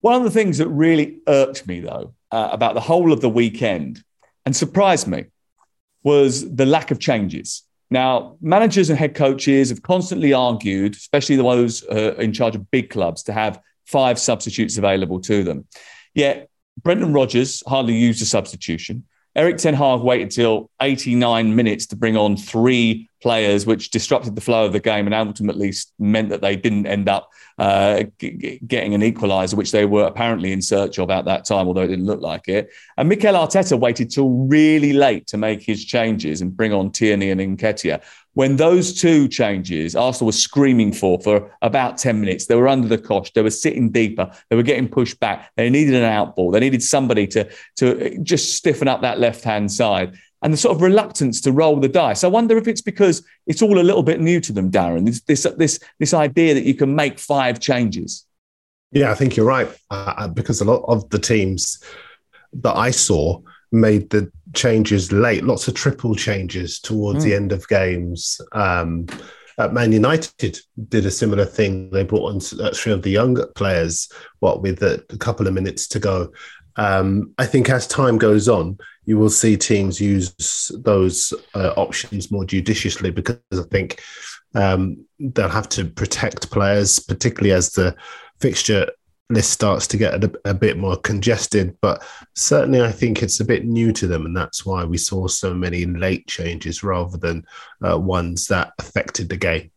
[0.00, 3.28] One of the things that really irked me, though, uh, about the whole of the
[3.28, 4.02] weekend
[4.46, 5.26] and surprised me
[6.02, 7.62] was the lack of changes.
[7.90, 12.70] Now, managers and head coaches have constantly argued, especially the ones uh, in charge of
[12.70, 15.66] big clubs, to have five substitutes available to them.
[16.14, 16.48] Yet,
[16.82, 19.04] Brendan Rodgers hardly used a substitution.
[19.36, 24.40] Erik Ten Hag waited till 89 minutes to bring on three players, which disrupted the
[24.40, 28.94] flow of the game and ultimately meant that they didn't end up uh, g- getting
[28.94, 32.06] an equaliser, which they were apparently in search of at that time, although it didn't
[32.06, 32.70] look like it.
[32.96, 37.30] And Mikel Arteta waited till really late to make his changes and bring on Tierney
[37.30, 38.02] and Nketiah.
[38.34, 42.46] When those two changes, Arsenal was screaming for for about 10 minutes.
[42.46, 43.32] They were under the cosh.
[43.32, 44.30] They were sitting deeper.
[44.48, 45.50] They were getting pushed back.
[45.56, 46.52] They needed an outball.
[46.52, 50.74] They needed somebody to, to just stiffen up that left hand side and the sort
[50.74, 52.24] of reluctance to roll the dice.
[52.24, 55.06] I wonder if it's because it's all a little bit new to them, Darren.
[55.06, 58.26] This this this, this idea that you can make five changes.
[58.92, 61.82] Yeah, I think you're right uh, because a lot of the teams
[62.54, 67.22] that I saw made the changes late, lots of triple changes towards mm.
[67.22, 67.36] the hmm.
[67.36, 68.40] end of games.
[68.52, 69.06] Um,
[69.72, 71.90] Man United did a similar thing.
[71.90, 75.54] They brought on uh, three of the younger players, what with a, a couple of
[75.54, 76.32] minutes to go.
[76.76, 82.30] Um, I think as time goes on, you will see teams use those uh, options
[82.30, 84.00] more judiciously because I think
[84.54, 87.94] um, they'll have to protect players, particularly as the
[88.40, 88.90] fixture
[89.30, 91.76] list starts to get a, a, bit more congested.
[91.80, 95.28] But certainly, I think it's a bit new to them, and that's why we saw
[95.28, 97.44] so many late changes rather than
[97.86, 99.70] uh, ones that affected the game.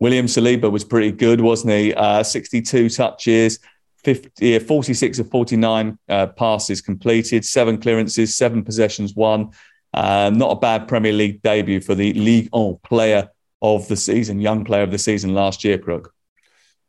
[0.00, 1.94] William Saliba was pretty good, wasn't he?
[1.94, 3.58] Uh, 62 touches,
[4.04, 9.50] 50, 46 of 49 uh, passes completed, seven clearances, seven possessions won.
[9.92, 13.28] Uh, not a bad Premier League debut for the Ligue 1 player
[13.62, 16.12] of the season, young player of the season last year, Crook.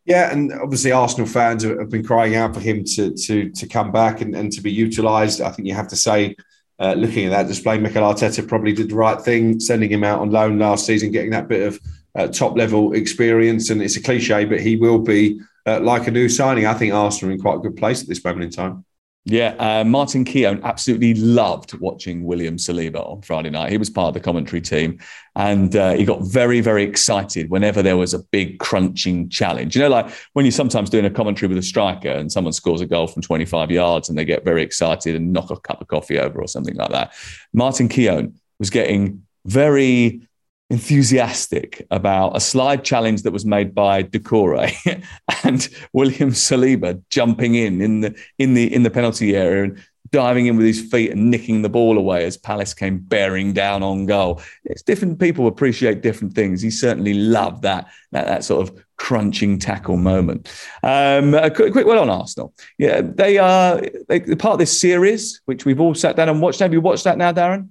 [0.05, 3.91] Yeah, and obviously Arsenal fans have been crying out for him to to to come
[3.91, 5.41] back and, and to be utilised.
[5.41, 6.35] I think you have to say,
[6.79, 10.19] uh, looking at that display, Mikel Arteta probably did the right thing, sending him out
[10.19, 11.79] on loan last season, getting that bit of
[12.13, 13.71] uh, top level experience.
[13.71, 16.65] And it's a cliche, but he will be uh, like a new signing.
[16.65, 18.85] I think Arsenal are in quite a good place at this moment in time.
[19.27, 23.71] Yeah, uh, Martin Keown absolutely loved watching William Saliba on Friday night.
[23.71, 24.99] He was part of the commentary team
[25.35, 29.75] and uh, he got very, very excited whenever there was a big crunching challenge.
[29.75, 32.81] You know, like when you're sometimes doing a commentary with a striker and someone scores
[32.81, 35.87] a goal from 25 yards and they get very excited and knock a cup of
[35.87, 37.11] coffee over or something like that.
[37.51, 40.21] Martin Keown was getting very
[40.69, 45.03] enthusiastic about a slide challenge that was made by Doucouré
[45.43, 50.47] and William Saliba jumping in in the in the in the penalty area and diving
[50.47, 54.05] in with his feet and nicking the ball away as Palace came bearing down on
[54.05, 54.41] goal.
[54.63, 56.61] It's different people appreciate different things.
[56.61, 60.51] He certainly loved that that, that sort of crunching tackle moment.
[60.81, 62.53] Um, a quick, quick word on Arsenal.
[62.79, 66.59] Yeah, they are they, part of this series which we've all sat down and watched.
[66.59, 67.69] Have you watched that now, Darren?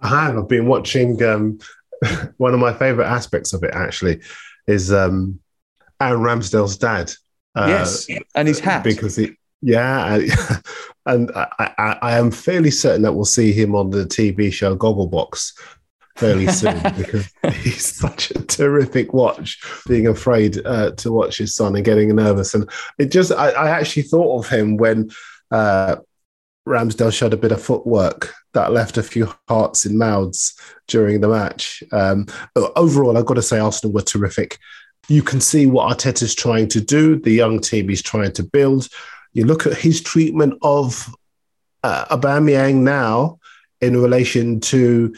[0.00, 0.36] I have.
[0.36, 1.58] I've been watching um,
[2.36, 4.20] one of my favorite aspects of it actually
[4.66, 5.40] is um,
[6.00, 7.12] Aaron Ramsdale's dad.
[7.54, 9.36] Uh, yes, and his hat because he.
[9.64, 10.18] Yeah,
[11.06, 11.46] and I,
[11.78, 15.52] I, I, am fairly certain that we'll see him on the TV show Gogglebox
[16.16, 19.62] fairly soon because he's such a terrific watch.
[19.86, 22.68] Being afraid uh, to watch his son and getting nervous, and
[22.98, 25.10] it just I, I actually thought of him when
[25.52, 25.96] uh,
[26.66, 30.54] Ramsdale showed a bit of footwork that left a few hearts in mouths
[30.86, 31.82] during the match.
[31.92, 32.26] Um,
[32.76, 34.58] overall, I've got to say Arsenal were terrific.
[35.08, 38.88] You can see what Arteta's trying to do, the young team he's trying to build.
[39.32, 41.12] You look at his treatment of
[41.82, 43.38] uh, Aubameyang now
[43.80, 45.14] in relation to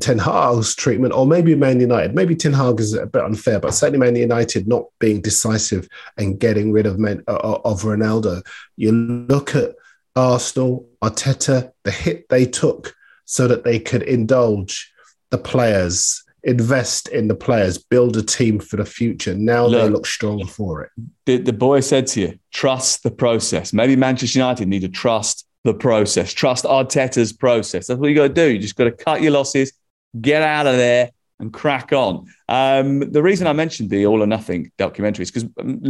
[0.00, 2.14] Ten Hag's treatment, or maybe Man United.
[2.14, 6.38] Maybe Ten Hag is a bit unfair, but certainly Man United not being decisive and
[6.38, 8.44] getting rid of uh, of Ronaldo.
[8.76, 9.74] You look at
[10.20, 12.94] Arsenal, Arteta, the hit they took
[13.24, 14.92] so that they could indulge
[15.30, 19.34] the players, invest in the players, build a team for the future.
[19.34, 20.90] Now look, they look stronger for it.
[21.24, 23.72] The, the boy said to you, trust the process.
[23.72, 27.86] Maybe Manchester United need to trust the process, trust Arteta's process.
[27.86, 28.50] That's what you got to do.
[28.52, 29.72] You just got to cut your losses,
[30.20, 32.26] get out of there, and crack on.
[32.48, 35.80] Um, the reason I mentioned the All or Nothing documentary is because um,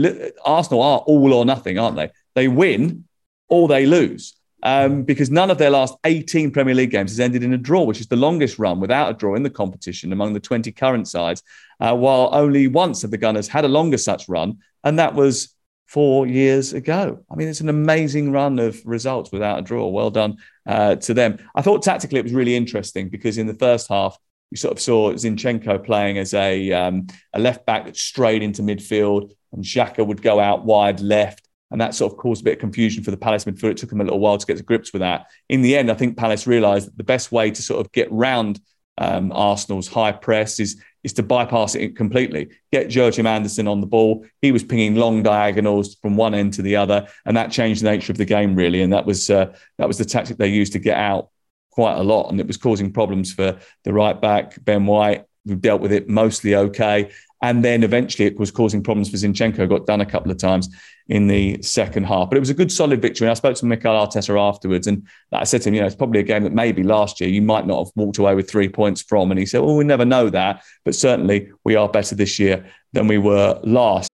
[0.45, 2.11] Arsenal are all or nothing, aren't they?
[2.37, 3.05] They win
[3.51, 4.35] or they lose.
[4.63, 7.83] Um, because none of their last 18 Premier League games has ended in a draw,
[7.83, 11.09] which is the longest run without a draw in the competition among the 20 current
[11.09, 11.43] sides,
[11.81, 15.55] uh, while only once have the Gunners had a longer such run, and that was
[15.87, 17.19] four years ago.
[17.31, 19.89] I mean, it's an amazing run of results without a draw.
[19.89, 20.37] Well done
[20.67, 21.39] uh, to them.
[21.55, 24.17] I thought tactically it was really interesting because in the first half,
[24.51, 28.63] you sort of saw Zinchenko playing as a, um, a left back that strayed into
[28.63, 32.55] midfield, and Xhaka would go out wide left and that sort of caused a bit
[32.55, 33.71] of confusion for the Palace midfield.
[33.71, 35.27] It took them a little while to get to grips with that.
[35.49, 38.11] In the end, I think Palace realised that the best way to sort of get
[38.11, 38.61] round
[38.99, 42.51] um, Arsenal's high press is is to bypass it completely.
[42.71, 44.27] Get Joachim Andersen on the ball.
[44.43, 47.91] He was pinging long diagonals from one end to the other, and that changed the
[47.91, 48.83] nature of the game really.
[48.83, 51.31] And that was uh, that was the tactic they used to get out
[51.71, 55.57] quite a lot, and it was causing problems for the right back Ben White, who
[55.57, 57.11] dealt with it mostly okay.
[57.43, 60.69] And then eventually it was causing problems for Zinchenko, got done a couple of times
[61.09, 62.29] in the second half.
[62.29, 63.27] But it was a good, solid victory.
[63.27, 65.97] And I spoke to Mikel Arteta afterwards, and I said to him, you know, it's
[65.97, 68.69] probably a game that maybe last year you might not have walked away with three
[68.69, 69.31] points from.
[69.31, 70.63] And he said, well, we never know that.
[70.85, 74.11] But certainly we are better this year than we were last.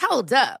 [0.00, 0.60] Hold up.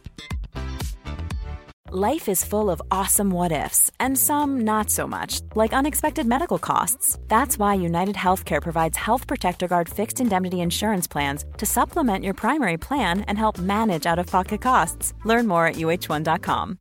[1.93, 6.57] Life is full of awesome what ifs, and some not so much, like unexpected medical
[6.57, 7.19] costs.
[7.27, 12.33] That's why United Healthcare provides Health Protector Guard fixed indemnity insurance plans to supplement your
[12.33, 15.13] primary plan and help manage out of pocket costs.
[15.25, 16.77] Learn more at uh1.com.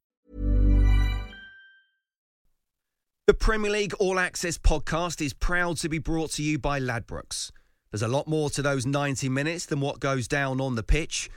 [3.26, 7.50] The Premier League All Access podcast is proud to be brought to you by Ladbrokes.
[7.90, 11.28] There's a lot more to those 90 minutes than what goes down on the pitch.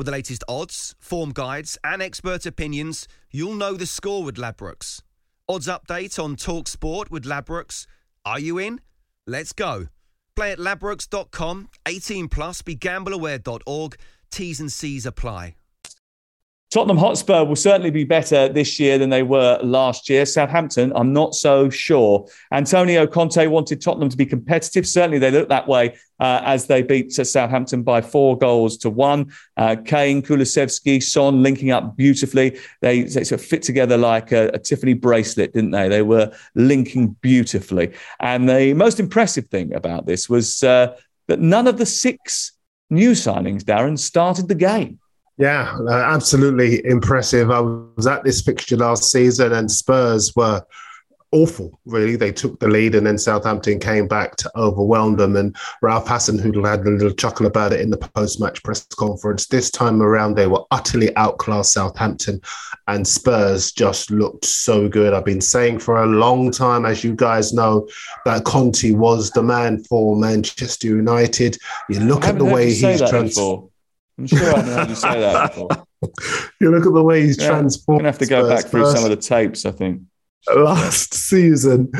[0.00, 5.02] With the latest odds, form guides, and expert opinions, you'll know the score with Ladbrokes.
[5.46, 7.86] Odds update on Talk Sport with Ladbrokes.
[8.24, 8.80] Are you in?
[9.26, 9.88] Let's go.
[10.34, 13.96] Play at ladbrokes.com, 18 plus, begambleaware.org.
[14.30, 15.54] T's and C's apply.
[16.70, 20.24] Tottenham Hotspur will certainly be better this year than they were last year.
[20.24, 22.28] Southampton, I'm not so sure.
[22.52, 24.86] Antonio Conte wanted Tottenham to be competitive.
[24.86, 29.32] Certainly, they looked that way uh, as they beat Southampton by four goals to one.
[29.56, 32.56] Uh, Kane, Kulusevski, Son linking up beautifully.
[32.82, 35.88] They, they sort of fit together like a, a Tiffany bracelet, didn't they?
[35.88, 37.94] They were linking beautifully.
[38.20, 40.96] And the most impressive thing about this was uh,
[41.26, 42.52] that none of the six
[42.90, 44.99] new signings, Darren, started the game.
[45.40, 47.50] Yeah, absolutely impressive.
[47.50, 50.62] I was at this fixture last season, and Spurs were
[51.32, 52.14] awful, really.
[52.16, 55.36] They took the lead, and then Southampton came back to overwhelm them.
[55.36, 59.46] And Ralph Hasenhüttl had a little chuckle about it in the post match press conference.
[59.46, 62.42] This time around, they were utterly outclassed Southampton,
[62.88, 65.14] and Spurs just looked so good.
[65.14, 67.88] I've been saying for a long time, as you guys know,
[68.26, 71.56] that Conte was the man for Manchester United.
[71.88, 73.69] You look at the way he's transformed.
[74.20, 75.68] I'm sure I know how you say that before.
[76.60, 78.00] you look at the way he's yeah, transformed.
[78.00, 80.02] Gonna have to go back through some of the tapes, I think.
[80.54, 81.90] Last season,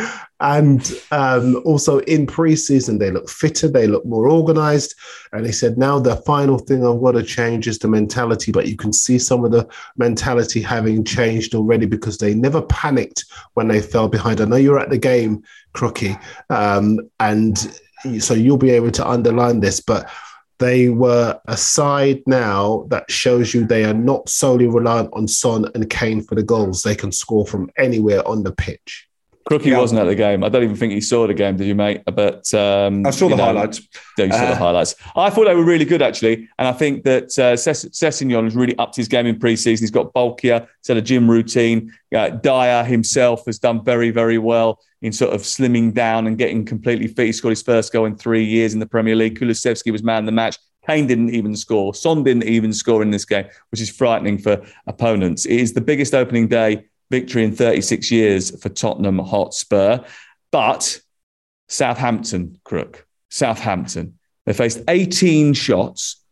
[0.41, 4.95] and um, also in pre-season, they look fitter, they look more organized.
[5.33, 8.53] And he said, now the final thing I've got to change is the mentality.
[8.53, 13.25] But you can see some of the mentality having changed already because they never panicked
[13.55, 14.41] when they fell behind.
[14.41, 15.43] I know you're at the game,
[15.75, 17.59] Crookie, um, and
[18.19, 20.11] so you'll be able to underline this, but
[20.61, 25.67] they were a side now that shows you they are not solely reliant on Son
[25.75, 26.83] and Kane for the goals.
[26.83, 29.09] They can score from anywhere on the pitch.
[29.49, 29.79] Crookie yeah.
[29.79, 30.45] wasn't at the game.
[30.45, 32.03] I don't even think he saw the game, did you, mate?
[32.05, 33.81] But um, I saw the know, highlights.
[34.19, 34.95] Yeah, you saw uh, the highlights.
[35.17, 36.49] I thought they were really good, actually.
[36.59, 39.83] And I think that uh, Sessegnon has really upped his game in pre-season.
[39.83, 41.93] He's got bulkier, he's had a gym routine.
[42.15, 46.65] Uh, Dier himself has done very, very well in sort of slimming down and getting
[46.65, 47.27] completely fit.
[47.27, 49.39] He scored his first goal in three years in the Premier League.
[49.39, 50.59] Kulusevski was man of the match.
[50.87, 51.95] Kane didn't even score.
[51.95, 55.47] Son didn't even score in this game, which is frightening for opponents.
[55.47, 59.99] It is the biggest opening day victory in 36 years for Tottenham Hotspur.
[60.51, 61.01] But
[61.69, 66.23] Southampton, Crook, Southampton, they faced 18 shots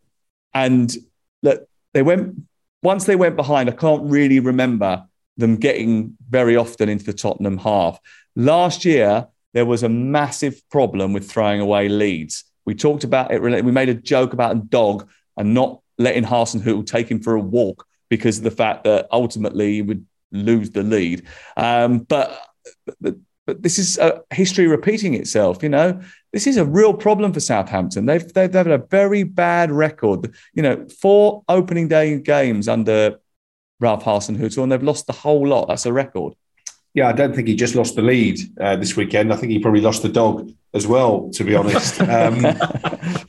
[0.55, 0.95] and
[1.43, 2.43] look, they went,
[2.83, 5.05] once they went behind, I can't really remember
[5.37, 7.99] them getting very often into the Tottenham half.
[8.35, 12.45] Last year, there was a massive problem with throwing away leads.
[12.67, 16.87] We talked about it, we made a joke about a dog and not letting Hasenhüttl
[16.87, 20.83] take him for a walk because of the fact that ultimately he would lose the
[20.83, 21.27] lead.
[21.57, 22.41] Um, but,
[23.01, 23.17] but,
[23.47, 23.99] but this is
[24.31, 25.63] history repeating itself.
[25.63, 26.01] You know,
[26.33, 28.07] this is a real problem for Southampton.
[28.07, 30.35] They've they've, they've had a very bad record.
[30.53, 33.19] You know, four opening day games under
[33.81, 35.69] Ralph Hasenhüttl, and they've lost the whole lot.
[35.69, 36.35] That's a record.
[36.95, 39.33] Yeah, I don't think he just lost the lead uh, this weekend.
[39.33, 42.01] I think he probably lost the dog as well, to be honest.
[42.09, 42.41] Um,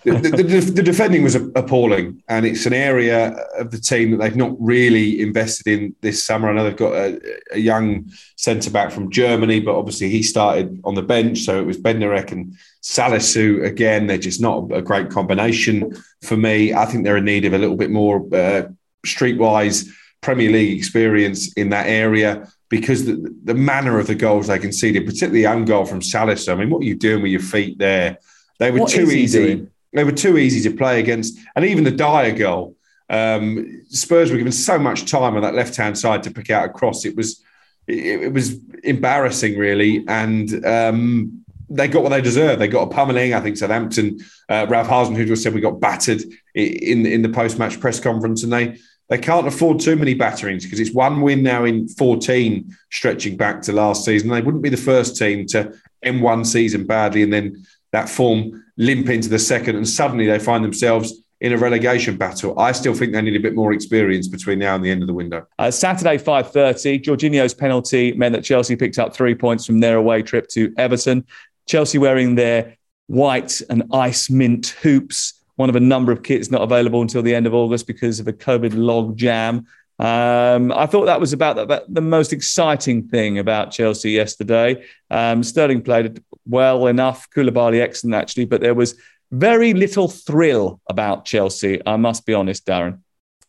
[0.04, 4.36] the, the, the, defending was appalling, and it's an area of the team that they've
[4.36, 6.50] not really invested in this summer.
[6.50, 7.20] I know they've got a,
[7.52, 11.66] a young centre back from Germany, but obviously he started on the bench, so it
[11.66, 14.08] was Bednarek and Salisu again.
[14.08, 16.74] They're just not a great combination for me.
[16.74, 18.70] I think they're in need of a little bit more uh,
[19.06, 19.90] streetwise
[20.22, 25.06] Premier League experience in that area because the, the manner of the goals they conceded,
[25.06, 26.54] particularly the own goal from Salisu.
[26.54, 28.20] I mean, what are you doing with your feet there?
[28.60, 29.68] They were what too easy.
[29.92, 32.76] They were too easy to play against, and even the Dier goal.
[33.10, 36.66] Um, Spurs were given so much time on that left hand side to pick out
[36.66, 37.06] a cross.
[37.06, 37.44] It was
[37.88, 42.62] it, it was embarrassing, really, and um, they got what they deserved.
[42.62, 43.34] They got a pummeling.
[43.34, 46.22] I think Southampton, uh, Ralph Hasenhüttl said we got battered
[46.54, 48.78] in in the post match press conference, and they
[49.10, 53.62] they can't afford too many batterings because it's one win now in 14, stretching back
[53.64, 54.30] to last season.
[54.30, 58.64] They wouldn't be the first team to end one season badly and then that form
[58.78, 62.58] limp into the second, and suddenly they find themselves in a relegation battle.
[62.60, 65.08] I still think they need a bit more experience between now and the end of
[65.08, 65.48] the window.
[65.58, 70.22] Uh, Saturday, 5.30, Jorginho's penalty meant that Chelsea picked up three points from their away
[70.22, 71.26] trip to Everton.
[71.66, 76.62] Chelsea wearing their white and ice mint hoops one of a number of kits not
[76.62, 79.68] available until the end of August because of a COVID log jam.
[80.00, 84.86] Um, I thought that was about the, about the, most exciting thing about Chelsea yesterday.
[85.12, 88.96] Um, Sterling played well enough, Koulibaly excellent actually, but there was
[89.32, 91.82] very little thrill about Chelsea.
[91.86, 93.00] I must be honest, Darren.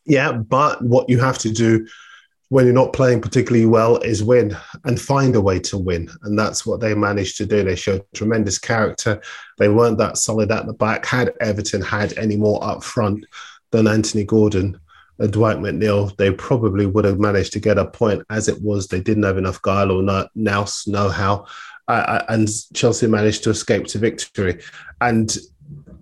[0.05, 1.87] Yeah, but what you have to do
[2.51, 6.11] when you're not playing particularly well is win and find a way to win.
[6.25, 7.63] And that's what they managed to do.
[7.63, 9.23] They showed tremendous character.
[9.57, 11.07] They weren't that solid at the back.
[11.07, 13.25] Had Everton had any more up front
[13.71, 14.81] than Anthony Gordon
[15.21, 18.25] and Dwight McNeil, they probably would have managed to get a point.
[18.31, 21.47] As it was, they didn't have enough guile or no, nous know-how.
[21.87, 24.61] Uh, and Chelsea managed to escape to victory.
[25.01, 25.37] And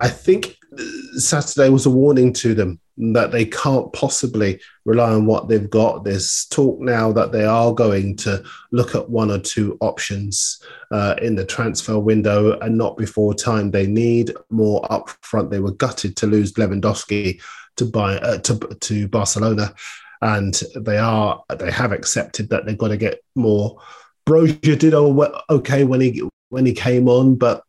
[0.01, 0.57] I think
[1.16, 6.05] Saturday was a warning to them that they can't possibly rely on what they've got.
[6.05, 10.61] There's talk now that they are going to look at one or two options
[10.91, 13.70] uh, in the transfer window and not before time.
[13.70, 15.51] They need more upfront.
[15.51, 17.41] They were gutted to lose Lewandowski
[17.76, 19.74] to buy uh, to to Barcelona,
[20.20, 23.81] and they are they have accepted that they've got to get more.
[24.29, 27.62] Broja did okay when he when he came on, but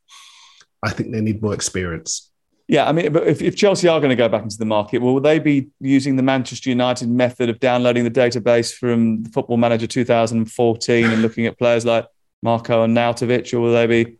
[0.84, 2.29] I think they need more experience.
[2.70, 5.20] Yeah, I mean, if, if Chelsea are going to go back into the market, will
[5.20, 9.88] they be using the Manchester United method of downloading the database from the Football Manager
[9.88, 12.05] 2014 and looking at players like
[12.43, 14.17] Marko Arnautovic, or will they be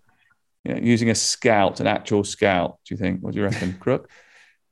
[0.64, 2.80] you know, using a scout, an actual scout?
[2.86, 3.22] Do you think?
[3.22, 4.10] What do you reckon, Crook?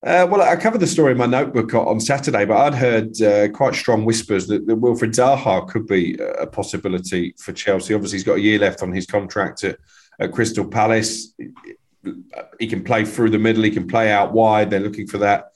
[0.04, 3.50] Uh, well, I covered the story in my notebook on Saturday, but I'd heard uh,
[3.50, 7.94] quite strong whispers that, that Wilfried Zaha could be a possibility for Chelsea.
[7.94, 9.78] Obviously, he's got a year left on his contract at,
[10.20, 11.36] at Crystal Palace
[12.60, 13.64] he can play through the middle.
[13.64, 14.70] He can play out wide.
[14.70, 15.52] They're looking for that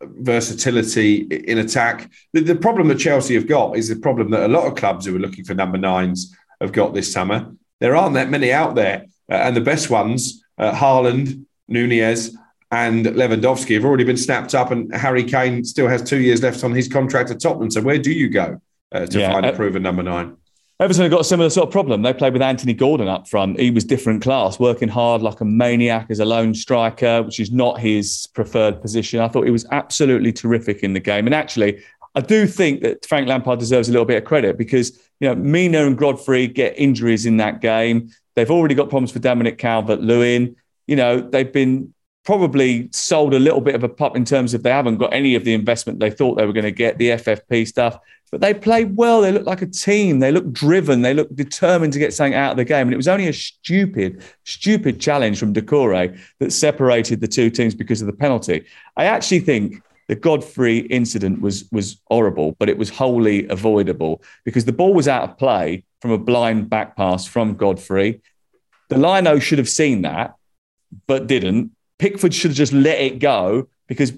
[0.00, 2.10] versatility in attack.
[2.32, 5.06] The, the, problem that Chelsea have got is the problem that a lot of clubs
[5.06, 7.52] who are looking for number nines have got this summer.
[7.80, 12.36] There aren't that many out there, uh, and the best ones, uh, Haaland, Nunez,
[12.70, 14.70] and Lewandowski, have already been snapped up.
[14.70, 17.70] And Harry Kane still has two years left on his contract at Tottenham.
[17.70, 18.60] So where do you go
[18.92, 20.36] uh, to yeah, find a uh, proven number nine?
[20.80, 22.02] Everton have got a similar sort of problem.
[22.02, 23.60] They played with Anthony Gordon up front.
[23.60, 27.52] He was different class, working hard like a maniac as a lone striker, which is
[27.52, 29.20] not his preferred position.
[29.20, 31.26] I thought he was absolutely terrific in the game.
[31.26, 31.82] And actually,
[32.14, 35.34] I do think that Frank Lampard deserves a little bit of credit because you know
[35.34, 38.10] Mina and Godfrey get injuries in that game.
[38.34, 40.56] They've already got problems for Dominic Calvert-Lewin.
[40.86, 41.94] You know they've been
[42.24, 45.34] probably sold a little bit of a pup in terms of they haven't got any
[45.34, 47.98] of the investment they thought they were going to get, the FFP stuff.
[48.30, 49.20] But they played well.
[49.20, 50.20] They looked like a team.
[50.20, 51.02] They looked driven.
[51.02, 52.86] They looked determined to get something out of the game.
[52.86, 57.74] And it was only a stupid, stupid challenge from Doucouré that separated the two teams
[57.74, 58.64] because of the penalty.
[58.96, 64.64] I actually think the Godfrey incident was was horrible, but it was wholly avoidable because
[64.64, 68.22] the ball was out of play from a blind back pass from Godfrey.
[68.88, 70.34] The Lino should have seen that,
[71.06, 71.72] but didn't.
[72.02, 74.12] Pickford should have just let it go because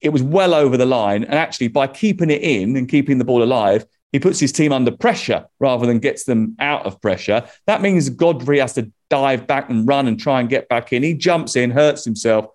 [0.00, 1.24] it was well over the line.
[1.24, 4.72] And actually, by keeping it in and keeping the ball alive, he puts his team
[4.72, 7.44] under pressure rather than gets them out of pressure.
[7.66, 11.02] That means Godfrey has to dive back and run and try and get back in.
[11.02, 12.46] He jumps in, hurts himself.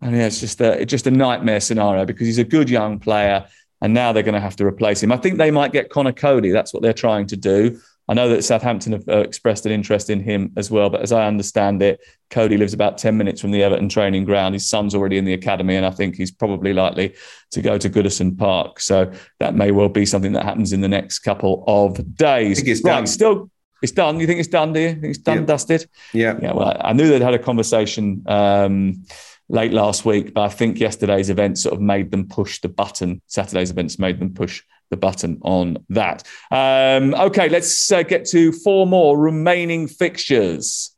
[0.00, 2.98] And yeah, it's just a, it's just a nightmare scenario because he's a good young
[2.98, 3.46] player.
[3.80, 5.12] And now they're going to have to replace him.
[5.12, 6.50] I think they might get Conor Cody.
[6.50, 7.80] That's what they're trying to do.
[8.08, 11.10] I know that Southampton have uh, expressed an interest in him as well, but as
[11.10, 12.00] I understand it,
[12.30, 14.54] Cody lives about 10 minutes from the Everton training ground.
[14.54, 17.14] His son's already in the academy, and I think he's probably likely
[17.50, 18.78] to go to Goodison Park.
[18.80, 22.58] So that may well be something that happens in the next couple of days.
[22.58, 23.06] I think it's right, done.
[23.06, 23.50] Still,
[23.82, 24.20] it's done.
[24.20, 24.90] You think it's done, do you?
[24.92, 25.44] Think it's done, Yeah.
[25.44, 25.88] dusted?
[26.12, 26.38] Yeah.
[26.40, 29.04] Yeah, well, I knew they'd had a conversation um,
[29.48, 33.22] late last week, but I think yesterday's event sort of made them push the button.
[33.26, 36.22] Saturday's events made them push the button on that.
[36.50, 40.94] Um, okay, let's uh, get to four more remaining fixtures.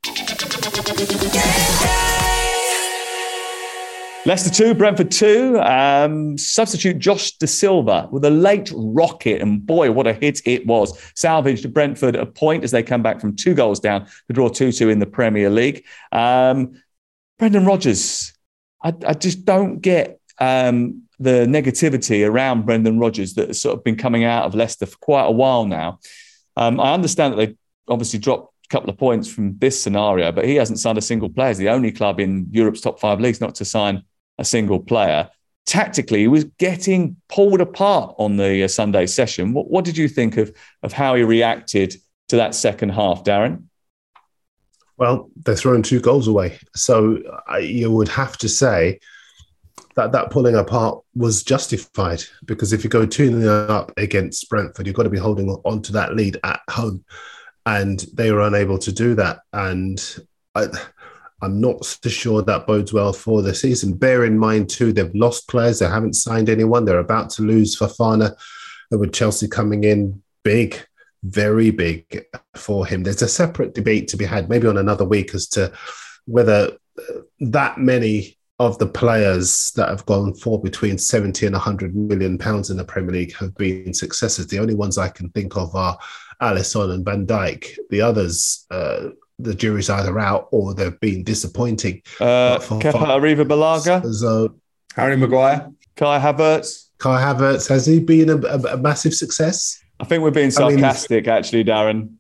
[4.26, 5.58] Leicester 2, Brentford 2.
[5.60, 11.00] Um, substitute Josh Dasilva with a late rocket, and boy, what a hit it was.
[11.14, 14.72] Salvaged Brentford a point as they come back from two goals down to draw 2
[14.72, 15.86] 2 in the Premier League.
[16.12, 16.82] Um,
[17.38, 18.34] Brendan Rodgers,
[18.82, 23.84] I, I just don't get um, the negativity around Brendan Rodgers that has sort of
[23.84, 25.98] been coming out of Leicester for quite a while now.
[26.56, 27.56] Um, I understand that they
[27.88, 31.28] obviously dropped a couple of points from this scenario, but he hasn't signed a single
[31.28, 31.48] player.
[31.48, 34.02] He's the only club in Europe's top five leagues not to sign
[34.38, 35.28] a single player.
[35.66, 39.52] Tactically, he was getting pulled apart on the uh, Sunday session.
[39.52, 41.94] What, what did you think of, of how he reacted
[42.28, 43.64] to that second half, Darren?
[44.98, 46.58] Well, they're throwing two goals away.
[46.74, 49.00] So I, you would have to say
[49.94, 54.86] that that pulling apart was justified because if you go 2 0 up against Brentford,
[54.86, 57.04] you've got to be holding on to that lead at home.
[57.64, 59.40] And they were unable to do that.
[59.52, 60.02] And
[60.54, 60.66] I,
[61.42, 63.94] I'm not so sure that bodes well for the season.
[63.94, 65.78] Bear in mind, too, they've lost players.
[65.78, 66.84] They haven't signed anyone.
[66.84, 68.34] They're about to lose Fofana,
[68.90, 70.82] with Chelsea coming in big,
[71.22, 72.24] very big
[72.56, 73.02] for him.
[73.02, 75.72] There's a separate debate to be had, maybe on another week, as to
[76.26, 81.94] whether uh, that many of the players that have gone for between 70 and 100
[81.94, 84.48] million pounds in the Premier League have been successes.
[84.48, 85.96] The only ones I can think of are
[86.42, 87.76] Alisson and Van Dijk.
[87.90, 92.02] The others, uh, the jury's either out or they've been disappointing.
[92.20, 94.56] Uh, Kepa Arrizabalaga, So
[94.94, 95.70] Harry Maguire.
[95.94, 96.88] Kai Havertz.
[96.98, 99.80] Kai Havertz, has he been a, a, a massive success?
[100.00, 102.14] I think we're being I mean- sarcastic, actually, Darren.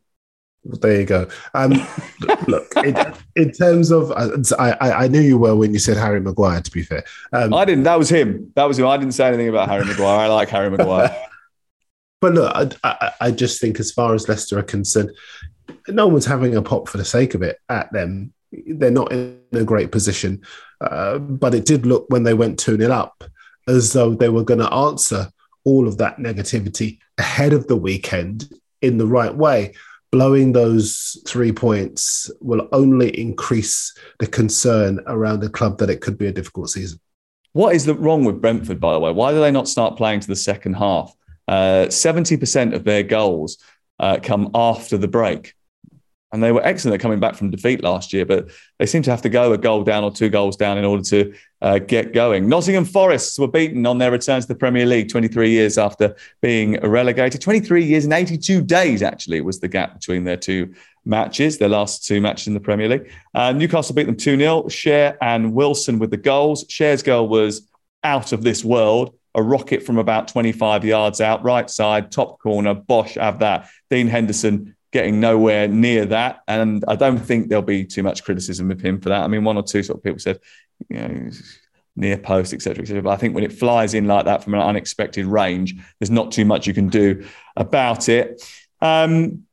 [0.64, 1.28] There you go.
[1.54, 1.72] Um,
[2.48, 2.96] look, in,
[3.36, 6.60] in terms of, I, I, I knew you were when you said Harry Maguire.
[6.60, 7.84] To be fair, um, I didn't.
[7.84, 8.52] That was him.
[8.54, 8.86] That was him.
[8.86, 10.18] I didn't say anything about Harry Maguire.
[10.18, 11.16] I like Harry Maguire.
[12.20, 15.12] But look, I, I, I just think as far as Leicester are concerned,
[15.86, 18.32] no one's having a pop for the sake of it at them.
[18.50, 20.42] They're not in a great position.
[20.80, 23.22] Uh, but it did look when they went 2 0 up
[23.68, 25.28] as though they were going to answer
[25.68, 28.36] all of that negativity ahead of the weekend
[28.80, 29.74] in the right way.
[30.10, 36.16] Blowing those three points will only increase the concern around the club that it could
[36.16, 36.98] be a difficult season.
[37.52, 39.12] What is wrong with Brentford, by the way?
[39.12, 41.14] Why do they not start playing to the second half?
[41.46, 43.58] Uh, Seventy percent of their goals
[43.98, 45.54] uh, come after the break,
[46.32, 48.26] and they were excellent at coming back from defeat last year.
[48.26, 50.84] But they seem to have to go a goal down or two goals down in
[50.84, 52.48] order to uh, get going.
[52.48, 56.78] Nottingham Forest were beaten on their return to the Premier League 23 years after being
[56.80, 57.40] relegated.
[57.40, 60.74] 23 years and 82 days actually was the gap between their two
[61.04, 63.10] matches, their last two matches in the Premier League.
[63.34, 64.62] Uh, Newcastle beat them 2 0.
[64.64, 66.64] Schär and Wilson with the goals.
[66.64, 67.68] Schär's goal was
[68.04, 69.14] out of this world.
[69.34, 72.74] A rocket from about 25 yards out, right side, top corner.
[72.74, 73.68] Bosch have that.
[73.88, 76.40] Dean Henderson getting nowhere near that.
[76.48, 79.22] And I don't think there'll be too much criticism of him for that.
[79.22, 80.40] I mean, one or two sort of people said,
[80.88, 81.30] you know,
[81.96, 83.02] near post, etc., etc.
[83.02, 86.32] But I think when it flies in like that from an unexpected range, there's not
[86.32, 87.26] too much you can do
[87.56, 88.42] about it.
[88.80, 89.44] Um,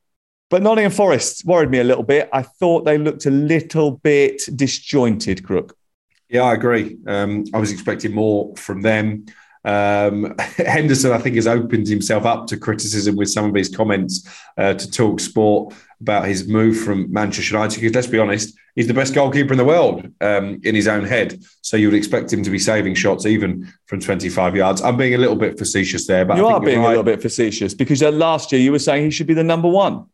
[0.48, 2.28] but Nottingham Forest worried me a little bit.
[2.32, 5.76] I thought they looked a little bit disjointed, Crook.
[6.28, 6.98] Yeah, I agree.
[7.06, 9.26] Um, I was expecting more from them.
[9.66, 14.26] Um, Henderson, I think, has opened himself up to criticism with some of his comments
[14.56, 17.80] uh, to Talk Sport about his move from Manchester United.
[17.80, 21.04] Because let's be honest, he's the best goalkeeper in the world um, in his own
[21.04, 21.42] head.
[21.62, 24.80] So you would expect him to be saving shots even from 25 yards.
[24.82, 26.86] I'm being a little bit facetious there, but you are being right.
[26.86, 29.44] a little bit facetious because uh, last year you were saying he should be the
[29.44, 30.06] number one.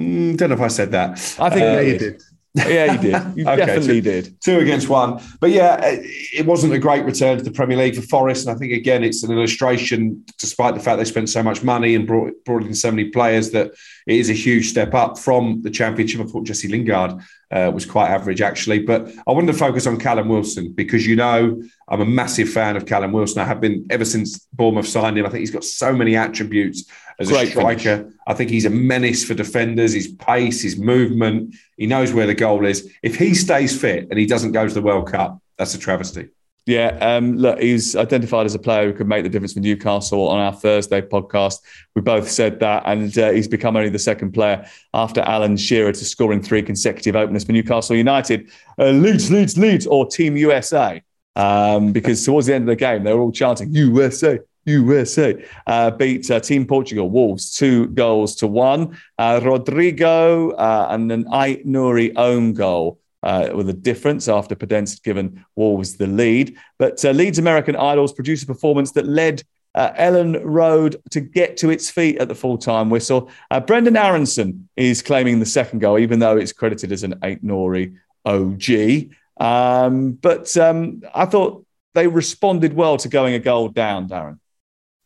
[0.00, 1.12] Mm, don't know if I said that.
[1.40, 2.22] I think uh, yeah, you did.
[2.56, 3.36] Yeah, you did.
[3.36, 4.40] You okay, definitely two, did.
[4.42, 5.20] Two against one.
[5.40, 8.46] But yeah, it wasn't a great return to the Premier League for Forest.
[8.46, 11.94] And I think, again, it's an illustration, despite the fact they spent so much money
[11.94, 13.72] and brought, brought in so many players, that
[14.06, 16.20] it is a huge step up from the Championship.
[16.20, 18.80] I thought Jesse Lingard uh, was quite average, actually.
[18.80, 22.76] But I wanted to focus on Callum Wilson because, you know, I'm a massive fan
[22.76, 23.42] of Callum Wilson.
[23.42, 25.26] I have been ever since Bournemouth signed him.
[25.26, 27.96] I think he's got so many attributes as Great a striker.
[27.96, 28.14] Finish.
[28.26, 29.92] I think he's a menace for defenders.
[29.92, 32.90] His pace, his movement, he knows where the goal is.
[33.02, 36.28] If he stays fit and he doesn't go to the World Cup, that's a travesty.
[36.66, 40.26] Yeah, um, look, he's identified as a player who could make the difference for Newcastle
[40.26, 41.60] on our Thursday podcast.
[41.94, 45.92] We both said that, and uh, he's become only the second player after Alan Shearer
[45.92, 48.50] to scoring three consecutive openers for Newcastle United.
[48.80, 51.00] Uh, Leeds, Leeds, Leeds, or Team USA.
[51.36, 55.90] Um, because towards the end of the game, they were all chanting USA, USA uh,
[55.92, 58.98] beat uh, Team Portugal Wolves two goals to one.
[59.18, 63.00] Uh, Rodrigo uh, and an Aït-Nouri own goal.
[63.22, 66.56] Uh, with a difference after Podence had given Wolves the lead.
[66.78, 69.42] But uh, Leeds American Idols produced a performance that led
[69.74, 73.28] Elland Road to get to its feet at the full time whistle.
[73.66, 77.96] Brendan Aaronson is claiming the second goal, even though it's credited as an Aït-Nouri
[78.26, 79.10] OG.
[79.38, 81.64] Um, but um, I thought
[81.94, 84.38] they responded well to going a goal down, Darren.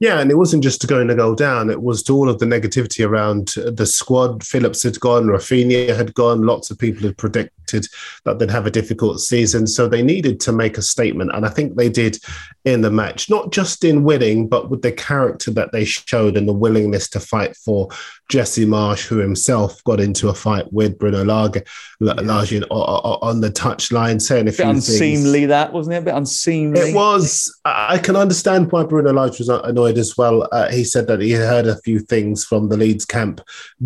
[0.00, 2.38] Yeah, and it wasn't just to going to go down, it was to all of
[2.38, 4.42] the negativity around the squad.
[4.42, 7.86] Phillips had gone, Raphinha had gone, lots of people had predicted
[8.24, 9.66] that they'd have a difficult season.
[9.66, 11.30] So they needed to make a statement.
[11.34, 12.18] And I think they did
[12.64, 16.48] in the match, not just in winning, but with the character that they showed and
[16.48, 17.88] the willingness to fight for
[18.28, 21.62] Jesse Marsch, who himself got into a fight with Bruno Lage,
[22.00, 22.60] Lage yeah.
[22.70, 25.40] on the touchline, saying a, a bit unseemly.
[25.40, 25.48] Things.
[25.48, 25.98] That wasn't it?
[25.98, 26.80] A bit unseemly.
[26.80, 27.56] It was.
[27.64, 30.48] I can understand why Bruno Lage was annoyed as well.
[30.52, 33.40] Uh, he said that he heard a few things from the Leeds camp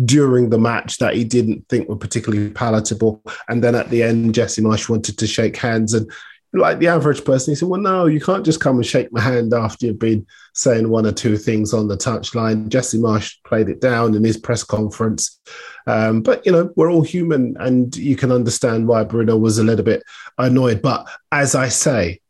[0.05, 4.33] during the match that he didn't think were particularly palatable, and then at the end,
[4.33, 6.09] Jesse Marsch wanted to shake hands and
[6.55, 9.19] like the average person, he said, Well, no, you can't just come and shake my
[9.19, 12.69] hand after you've been saying one or two things on the touchline.
[12.69, 15.39] Jesse Marsch played it down in his press conference.
[15.85, 19.63] Um, but, you know, we're all human and you can understand why Bruno was a
[19.63, 20.03] little bit
[20.37, 20.81] annoyed.
[20.81, 22.21] But as I say,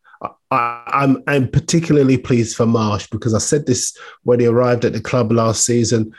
[0.50, 5.00] I'm, I'm particularly pleased for Marsch because I said this when he arrived at the
[5.00, 6.14] club last season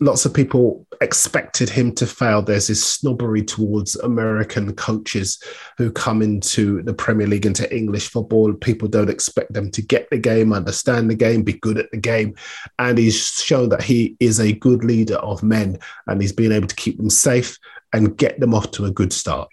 [0.00, 2.42] lots of people expected him to fail.
[2.42, 5.42] There's this snobbery towards American coaches
[5.78, 8.52] who come into the Premier League, into English football.
[8.54, 11.96] People don't expect them to get the game, understand the game, be good at the
[11.96, 12.34] game.
[12.78, 16.68] And he's shown that he is a good leader of men and he's been able
[16.68, 17.58] to keep them safe
[17.92, 19.48] and get them off to a good start.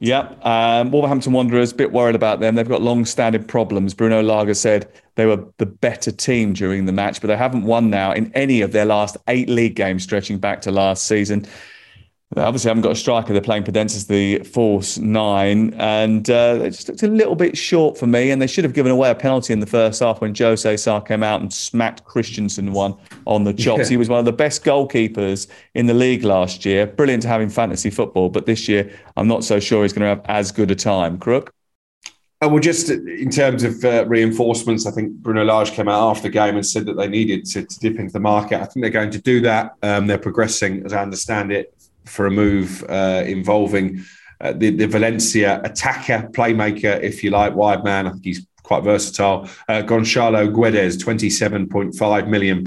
[0.00, 0.46] Yep.
[0.46, 2.54] Um, Wolverhampton Wanderers, a bit worried about them.
[2.54, 3.92] They've got long standing problems.
[3.92, 7.90] Bruno Lage said they were the better team during the match, but they haven't won
[7.90, 11.46] now in any of their last eight league games stretching back to last season.
[12.36, 13.32] Obviously, I haven't got a striker.
[13.32, 17.58] They're playing Podence as the false nine, and uh, they just looked a little bit
[17.58, 18.30] short for me.
[18.30, 21.00] And they should have given away a penalty in the first half when Jose Sá
[21.00, 22.94] came out and smacked Christensen one
[23.26, 23.82] on the chops.
[23.82, 23.88] Yeah.
[23.88, 26.86] He was one of the best goalkeepers in the league last year.
[26.86, 30.02] Brilliant to have in fantasy football, but this year I'm not so sure he's going
[30.02, 31.18] to have as good a time.
[31.18, 31.52] Crook.
[32.42, 36.22] And well, just in terms of uh, reinforcements, I think Bruno Lage came out after
[36.22, 38.62] the game and said that they needed to, to dip into the market.
[38.62, 39.74] I think they're going to do that.
[39.82, 41.74] Um, they're progressing, as I understand it,
[42.10, 44.04] for a move uh, involving
[44.40, 48.06] uh, the, the, Valencia attacker, playmaker, if you like, wide man.
[48.06, 49.48] I think he's quite versatile.
[49.68, 52.64] Uh, Gonçalo Guedes, £27.5 million.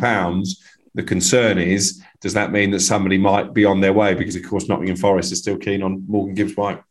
[0.95, 4.13] The concern is, does that mean that somebody might be on their way?
[4.13, 6.81] Because, of course, Nottingham Forest is still keen on Morgan Gibbs White.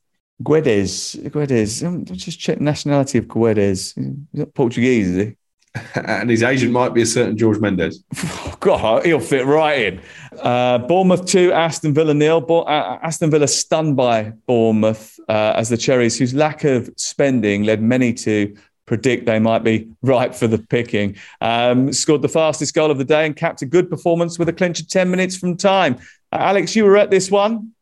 [0.42, 3.94] Guedes, Guedes, um, just check nationality of Guedes.
[4.32, 5.36] He's Portuguese, is he?
[5.94, 8.05] and his agent might be a certain George Mendes.
[8.61, 10.00] God, he'll fit right in.
[10.43, 12.40] Uh, Bournemouth 2, Aston Villa nil.
[12.40, 17.62] Bo- uh, Aston Villa stunned by Bournemouth uh, as the Cherries, whose lack of spending
[17.62, 18.55] led many to
[18.86, 21.16] predict they might be ripe for the picking.
[21.40, 24.53] Um, scored the fastest goal of the day and capped a good performance with a
[24.53, 25.97] clincher 10 minutes from time.
[26.32, 27.72] Uh, Alex, you were at this one.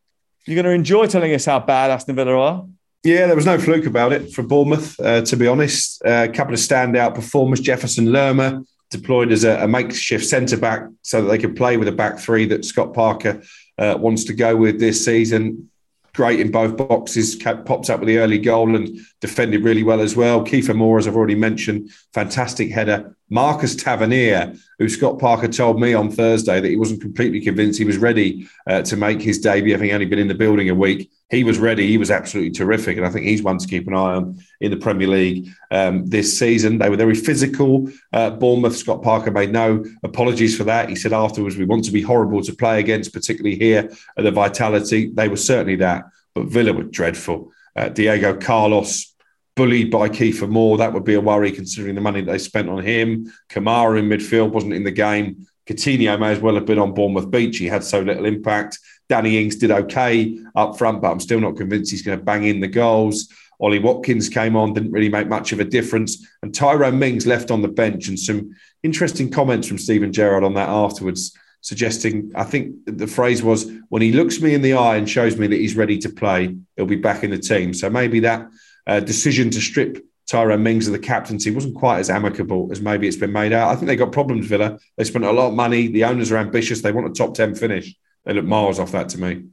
[0.45, 2.65] You're going to enjoy telling us how bad Aston Villa are.
[3.03, 6.01] Yeah, there was no fluke about it for Bournemouth, uh, to be honest.
[6.05, 7.59] Uh, a couple of standout performers.
[7.59, 11.87] Jefferson Lerma deployed as a, a makeshift centre back so that they could play with
[11.87, 13.41] a back three that Scott Parker
[13.77, 15.69] uh, wants to go with this season.
[16.13, 20.15] great in both boxes, pops up with the early goal and defended really well as
[20.15, 20.43] well.
[20.43, 23.15] Kiefer Moore, as I've already mentioned, fantastic header.
[23.29, 27.85] Marcus Tavernier, who Scott Parker told me on Thursday that he wasn't completely convinced he
[27.85, 31.09] was ready uh, to make his debut, having only been in the building a week.
[31.29, 31.87] He was ready.
[31.87, 32.97] He was absolutely terrific.
[32.97, 36.05] And I think he's one to keep an eye on in the Premier League um,
[36.07, 36.79] this season.
[36.79, 37.89] They were very physical.
[38.11, 40.89] Uh, Bournemouth, Scott Parker made no apologies for that.
[40.89, 44.31] He said afterwards, we want to be horrible to play against, particularly here at the
[44.31, 45.09] Vitality.
[45.13, 46.03] They were certainly that.
[46.33, 47.51] But Villa were dreadful.
[47.77, 49.10] Uh, Diego Carlos
[49.55, 50.77] bullied by Kiefer Moore.
[50.77, 53.31] That would be a worry considering the money they spent on him.
[53.49, 55.45] Kamara in midfield wasn't in the game.
[55.67, 57.57] Coutinho may as well have been on Bournemouth Beach.
[57.57, 58.79] He had so little impact.
[59.09, 62.45] Danny Ings did okay up front, but I'm still not convinced he's going to bang
[62.45, 63.27] in the goals.
[63.59, 66.27] Ollie Watkins came on, didn't really make much of a difference.
[66.41, 68.07] And Tyrone Mings left on the bench.
[68.07, 73.43] And some interesting comments from Steven Gerrard on that afterwards, suggesting, I think the phrase
[73.43, 76.09] was, when he looks me in the eye and shows me that he's ready to
[76.09, 77.73] play, he'll be back in the team.
[77.75, 78.47] So maybe that
[78.91, 83.07] uh, decision to strip Tyrone Mings of the captaincy wasn't quite as amicable as maybe
[83.07, 83.69] it's been made out.
[83.69, 84.79] I think they got problems, Villa.
[84.97, 85.87] They spent a lot of money.
[85.87, 86.81] The owners are ambitious.
[86.81, 87.93] They want a top 10 finish.
[88.25, 89.45] They look miles off that to me.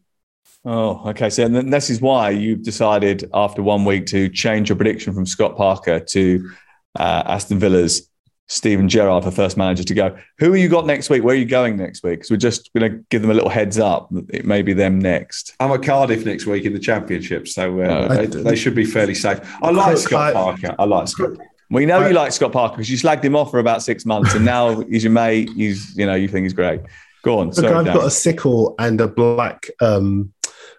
[0.64, 1.30] Oh, okay.
[1.30, 5.24] So and this is why you've decided after one week to change your prediction from
[5.24, 6.50] Scott Parker to
[6.98, 8.07] uh, Aston Villa's
[8.48, 10.16] Steven Gerrard for first manager to go.
[10.38, 11.22] Who are you got next week?
[11.22, 12.20] Where are you going next week?
[12.20, 14.08] Because we're just going to give them a little heads up.
[14.30, 15.54] It may be them next.
[15.60, 19.14] I'm at Cardiff next week in the Championship, so uh, they, they, should be fairly
[19.14, 19.38] safe.
[19.62, 20.74] I like Scott Parker.
[20.78, 21.32] I like Scott.
[21.70, 24.34] We know you like Scott Parker because you slagged him off for about six months,
[24.34, 25.50] and now he's your mate.
[25.54, 26.80] He's you know you think he's great.
[27.22, 27.50] Go on.
[27.50, 30.32] Look, I've got a sickle and a black um,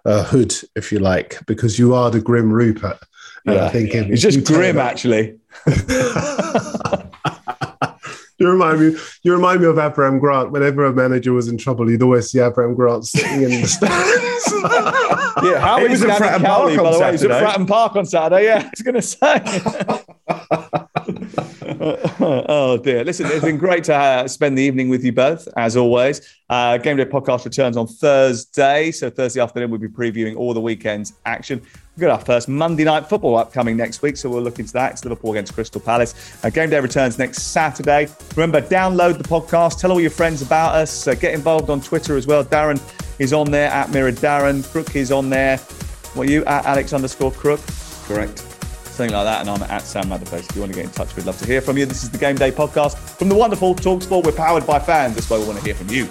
[0.05, 2.97] uh, hood, if you like, because you are the Grim Rupert.
[3.45, 3.65] Yeah.
[3.65, 5.38] I think it's just grim, actually.
[8.39, 8.97] You remind me.
[9.23, 10.51] You remind me of Avram Grant.
[10.51, 15.43] Whenever a manager was in trouble, you'd always see Avram Grant sitting in the stands.
[15.43, 17.05] yeah, how he was at Fratton Park by the way.
[17.07, 18.45] He was at Fratton Park on Saturday.
[18.45, 20.78] Yeah, I was going to say.
[22.19, 23.05] oh dear.
[23.05, 26.19] Listen, it's been great to uh, spend the evening with you both, as always.
[26.49, 28.91] Uh, Game Day podcast returns on Thursday.
[28.91, 31.61] So, Thursday afternoon, we'll be previewing all the weekend's action.
[31.95, 34.17] We've got our first Monday night football upcoming next week.
[34.17, 34.91] So, we'll look into that.
[34.91, 36.43] It's Liverpool against Crystal Palace.
[36.43, 38.09] Uh, Game Day returns next Saturday.
[38.36, 42.17] Remember, download the podcast, tell all your friends about us, uh, get involved on Twitter
[42.17, 42.43] as well.
[42.43, 42.82] Darren
[43.19, 44.69] is on there at Mirror Darren.
[44.69, 45.57] Crook is on there.
[46.15, 47.61] What you at Alex underscore Crook?
[48.05, 48.48] Correct
[48.99, 49.41] something like that.
[49.41, 50.49] And I'm at Sam Matterface.
[50.49, 51.85] If you want to get in touch, we'd love to hear from you.
[51.85, 54.25] This is the Game Day podcast from the wonderful Talksport.
[54.25, 55.15] We're powered by fans.
[55.15, 56.05] That's why we want to hear from you.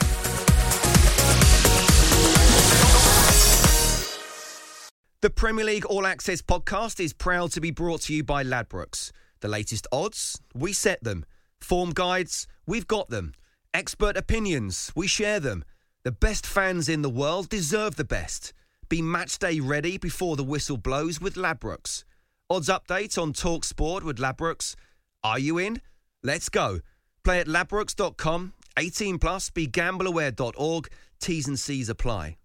[5.20, 9.10] The Premier League All Access podcast is proud to be brought to you by Ladbrokes.
[9.40, 11.26] The latest odds, we set them.
[11.60, 13.34] Form guides, we've got them.
[13.74, 15.64] Expert opinions, we share them.
[16.04, 18.54] The best fans in the world deserve the best.
[18.88, 22.04] Be match day ready before the whistle blows with Ladbrokes.
[22.50, 24.74] Odds update on Talk Sport with Ladbrokes.
[25.22, 25.82] Are you in?
[26.22, 26.80] Let's go.
[27.22, 28.54] Play at ladbrokes.com.
[28.78, 29.50] 18 plus.
[29.50, 30.88] BeGambleAware.org.
[31.20, 32.36] T's and C's apply.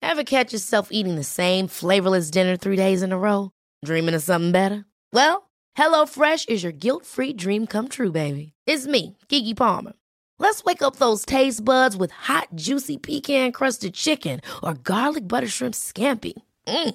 [0.00, 3.50] Ever catch yourself eating the same flavorless dinner three days in a row?
[3.84, 4.84] Dreaming of something better?
[5.12, 8.52] Well, HelloFresh is your guilt-free dream come true, baby.
[8.66, 9.92] It's me, Keke Palmer.
[10.38, 15.74] Let's wake up those taste buds with hot, juicy pecan-crusted chicken or garlic butter shrimp
[15.74, 16.34] scampi.
[16.66, 16.94] Mm.